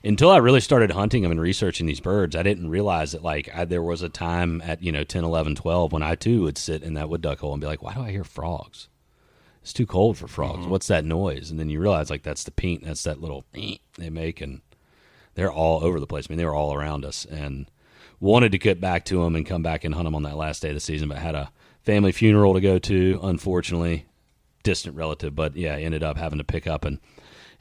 [0.04, 3.48] until I really started hunting them and researching these birds, I didn't realize that like
[3.54, 6.58] I, there was a time at you know 10, 11, 12 when I too would
[6.58, 8.88] sit in that wood duck hole and be like, why do I hear frogs?
[9.62, 10.60] It's too cold for frogs.
[10.60, 10.70] Mm-hmm.
[10.70, 11.50] What's that noise?
[11.50, 12.84] And then you realize like that's the peent.
[12.84, 14.60] That's that little they make, and
[15.34, 16.26] they're all over the place.
[16.28, 17.70] I mean, they were all around us, and
[18.18, 20.62] wanted to get back to them and come back and hunt them on that last
[20.62, 21.50] day of the season, but had a
[21.82, 23.20] family funeral to go to.
[23.22, 24.06] Unfortunately,
[24.62, 26.98] distant relative, but yeah, ended up having to pick up and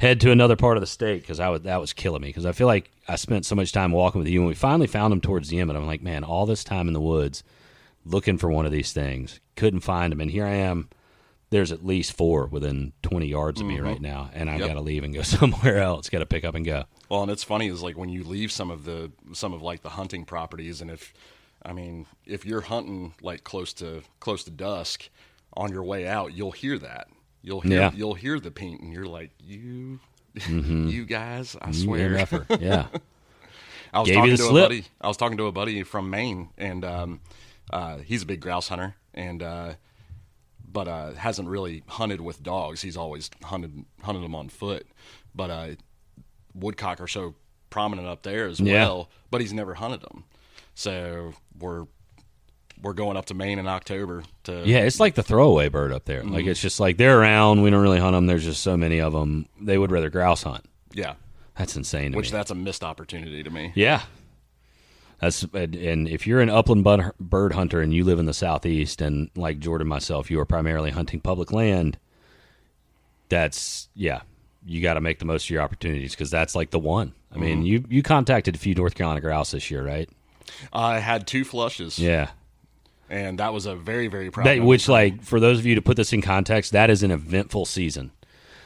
[0.02, 2.46] head to another part of the state because I was that was killing me because
[2.46, 5.12] I feel like I spent so much time walking with you, and we finally found
[5.12, 5.68] them towards the end.
[5.68, 7.44] But I'm like, man, all this time in the woods
[8.04, 10.90] looking for one of these things, couldn't find them, and here I am.
[11.52, 13.86] There's at least four within 20 yards of me mm-hmm.
[13.86, 14.70] right now, and I've Yep.
[14.70, 16.10] got to leave and go somewhere else.
[16.10, 16.86] Got to pick up and go.
[17.10, 19.82] Well, and it's funny is like when you leave some of the some of like
[19.82, 21.14] the hunting properties, and if
[21.64, 25.10] I mean if you're hunting like close to close to dusk,
[25.56, 27.08] on your way out, you'll hear that.
[27.42, 27.92] You'll hear Yeah.
[27.94, 30.00] you'll hear the peent, and you're like you.
[30.36, 30.88] Mm-hmm.
[30.90, 32.28] You guys, I You swear.
[32.60, 32.88] Yeah.
[33.94, 34.66] I was Gave talking to slip.
[34.66, 34.86] a buddy.
[35.02, 37.22] I was talking to a buddy from Maine, and um,
[37.72, 39.74] uh, he's a big grouse hunter, and uh,
[40.72, 42.82] but uh, hasn't really hunted with dogs.
[42.82, 44.88] He's always hunted hunted them on foot.
[45.36, 45.68] But uh,
[46.54, 47.36] woodcock are so
[47.70, 48.86] prominent up there as Yeah.
[48.86, 49.10] well.
[49.30, 50.24] But he's never hunted them.
[50.76, 51.88] So we're
[52.82, 56.06] we're going up to Maine in October to Yeah, it's like the throwaway bird up
[56.06, 56.24] there.
[56.24, 56.50] Like mhm.
[56.50, 57.62] it's just like they're around.
[57.62, 58.26] We don't really hunt them.
[58.28, 59.48] There's just so many of them.
[59.60, 60.66] They would rather grouse hunt.
[60.94, 61.16] yeah,
[61.58, 62.12] That's insane.
[62.12, 62.38] To which me.
[62.38, 63.72] that's a missed opportunity to me.
[63.76, 64.02] Yeah.
[65.20, 66.84] That's and if you're an upland
[67.20, 70.90] bird hunter and you live in the southeast and like Jordan myself, you are primarily
[70.90, 72.00] hunting public land.
[73.30, 74.22] That's yeah,
[74.66, 77.14] you got to make the most of your opportunities because that's like the one.
[77.32, 77.66] I mean, mm-hmm.
[77.66, 80.10] you you contacted a few North Carolina grouse this year, right?
[80.74, 82.32] I had two flushes, Yeah.
[83.12, 84.48] And that was a very very proud.
[84.48, 87.12] That, which, like, for those of you to put this in context, that is an
[87.12, 88.12] eventful season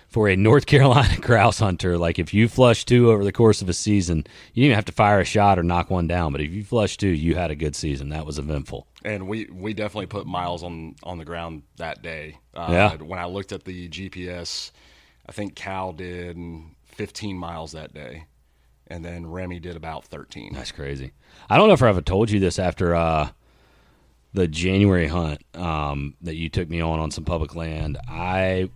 [0.07, 1.97] for a North Carolina grouse hunter.
[1.97, 4.19] Like, if you flush two over the course of a season,
[4.53, 6.31] you didn't even have to fire a shot or knock one down.
[6.31, 8.09] But if you flush two, you had a good season.
[8.09, 8.87] That was eventful.
[9.03, 12.37] and we we definitely put miles on on the ground that day.
[12.53, 12.95] Uh, Yeah.
[13.03, 14.71] When I looked at the GPS,
[15.27, 16.37] I think Cal did
[16.85, 18.25] 15 miles that day,
[18.87, 20.53] and then Remy did about 13.
[20.53, 21.11] That's crazy.
[21.49, 23.29] I don't know if I ever told you this after uh,
[24.35, 27.97] the January hunt um, that you took me on on some public land.
[28.07, 28.69] I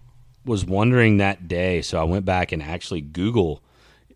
[0.46, 3.62] was wondering that day, so I went back and actually Google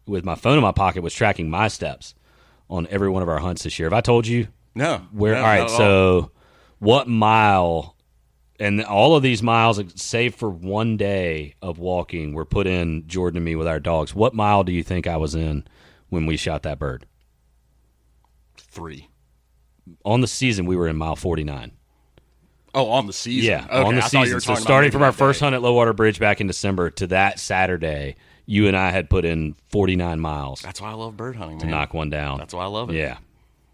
[0.05, 2.15] with my phone in my pocket was tracking my steps
[2.69, 3.87] on every one of our hunts this year.
[3.87, 5.33] Have I told you No, where?
[5.33, 6.31] no, all right, so
[6.79, 7.95] what mile?
[8.59, 13.37] And all of these miles, save for one day of walking, were put in Jordan
[13.37, 14.15] and me with our dogs.
[14.15, 15.65] What mile do you think I was in
[16.09, 17.05] when we shot that bird?
[18.57, 19.07] three.
[20.05, 21.71] On the season we were in mile 49
[22.75, 23.49] Oh, on the season.
[23.51, 24.39] yeah Okay, on the I season.
[24.41, 27.07] so starting from our that first hunt at low water bridge back in december to
[27.07, 28.15] that saturday
[28.45, 31.65] you and i had put in 49 miles That's why I love bird hunting, to
[31.65, 31.71] man.
[31.71, 32.39] knock one down.
[32.39, 32.95] That's why I love it.
[32.95, 33.17] yeah.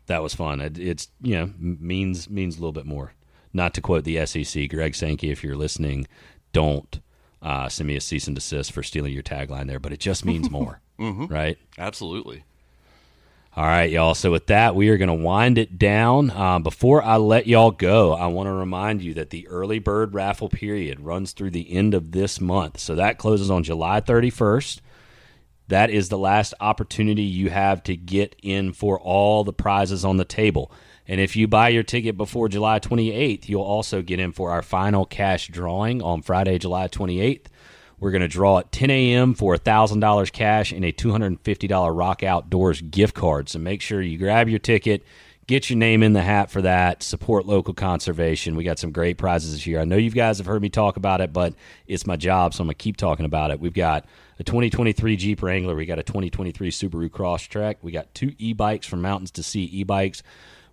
[0.07, 0.59] That was fun.
[0.59, 3.13] It, it's you know means means a little bit more.
[3.53, 6.07] Not to quote the sec greg sankey if you're listening
[6.51, 6.99] don't
[7.41, 10.25] uh, send me a cease and desist for stealing your tagline there but it just
[10.25, 11.57] means more right?
[11.77, 12.43] Absolutely.
[13.55, 14.13] All right, y'all.
[14.13, 16.29] So with that, we are going to wind it down.
[16.29, 20.13] Uh, before I let y'all go, I want to remind you that the early bird
[20.13, 22.79] raffle period runs through the end of this month.
[22.79, 24.81] So that closes on July 31st.
[25.67, 30.17] That is the last opportunity you have to get in for all the prizes on
[30.17, 30.71] the table.
[31.07, 34.61] And if you buy your ticket before July 28th, you'll also get in for our
[34.61, 37.47] final cash drawing on Friday, July 28th.
[37.99, 39.33] We're going to draw at 10 a.m.
[39.33, 43.49] for $1,000 cash and a $250 Rock Outdoors gift card.
[43.49, 45.03] So make sure you grab your ticket,
[45.47, 48.55] get your name in the hat for that, support local conservation.
[48.55, 49.81] We got some great prizes this year.
[49.81, 51.53] I know you guys have heard me talk about it, but
[51.87, 53.59] it's my job, so I'm going to keep talking about it.
[53.59, 54.05] We've got
[54.39, 59.01] a 2023 Jeep Wrangler, we got a 2023 Subaru Crosstrek, we got two e-bikes from
[59.01, 60.23] Mountains to Sea e-bikes.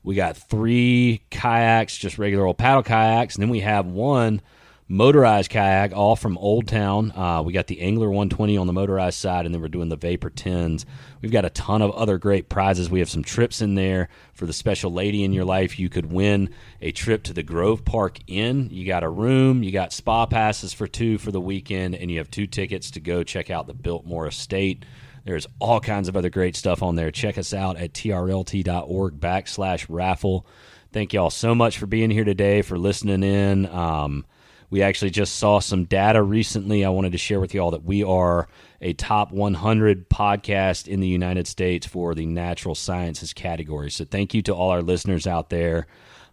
[0.05, 4.41] We got three kayaks, just regular old paddle kayaks, and then we have one
[4.89, 7.13] motorized kayak, all from Old Town.
[7.13, 9.97] Uh, we got the Angler 120 on the motorized side, and then we're doing the
[9.97, 10.85] Vapor 10s.
[11.21, 12.89] We've got a ton of other great prizes.
[12.89, 15.79] We have some trips in there for the special lady in your life.
[15.79, 18.69] You could win a trip to the Grove Park Inn.
[18.71, 22.19] You got a room, you got spa passes for two for the weekend, and you
[22.19, 24.85] have two tickets to go check out the Biltmore Estate.
[25.25, 27.11] There's all kinds of other great stuff on there.
[27.11, 30.47] Check us out at trlt.org backslash raffle.
[30.93, 33.67] Thank y'all so much for being here today, for listening in.
[33.67, 34.25] Um,
[34.71, 36.85] we actually just saw some data recently.
[36.85, 38.49] I wanted to share with y'all that we are
[38.81, 43.91] a top 100 podcast in the United States for the natural sciences category.
[43.91, 45.87] So thank you to all our listeners out there.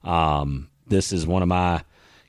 [0.04, 1.84] Um, this is one of my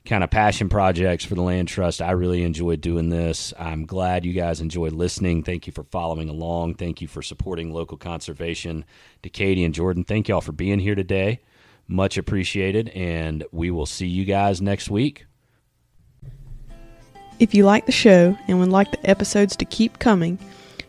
[0.05, 2.01] kind of passion projects for the Land Trust.
[2.01, 3.53] I really enjoy doing this.
[3.57, 5.43] I'm glad you guys enjoyed listening.
[5.43, 6.75] Thank you for following along.
[6.75, 8.85] Thank you for supporting local conservation.
[9.23, 11.41] To Katie and Jordan, thank y'all for being here today.
[11.87, 12.89] Much appreciated.
[12.89, 15.25] And we will see you guys next week.
[17.37, 20.39] If you like the show and would like the episodes to keep coming,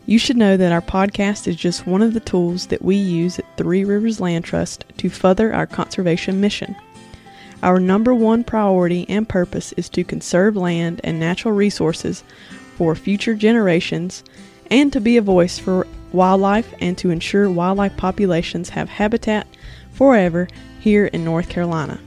[0.05, 3.37] you should know that our podcast is just one of the tools that we use
[3.37, 6.73] at Three Rivers Land Trust to further our conservation mission.
[7.63, 12.23] Our number one priority and purpose is to conserve land and natural resources
[12.77, 14.23] for future generations
[14.71, 19.47] and to be a voice for wildlife and to ensure wildlife populations have habitat
[19.91, 20.47] forever
[20.79, 21.99] here in North Carolina.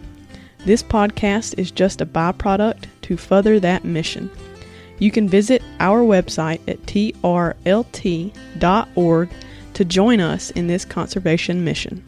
[0.64, 4.30] This podcast is just a byproduct to further that mission.
[5.00, 7.20] You can visit our website at trlt.org
[9.74, 12.04] to join us in this conservation mission.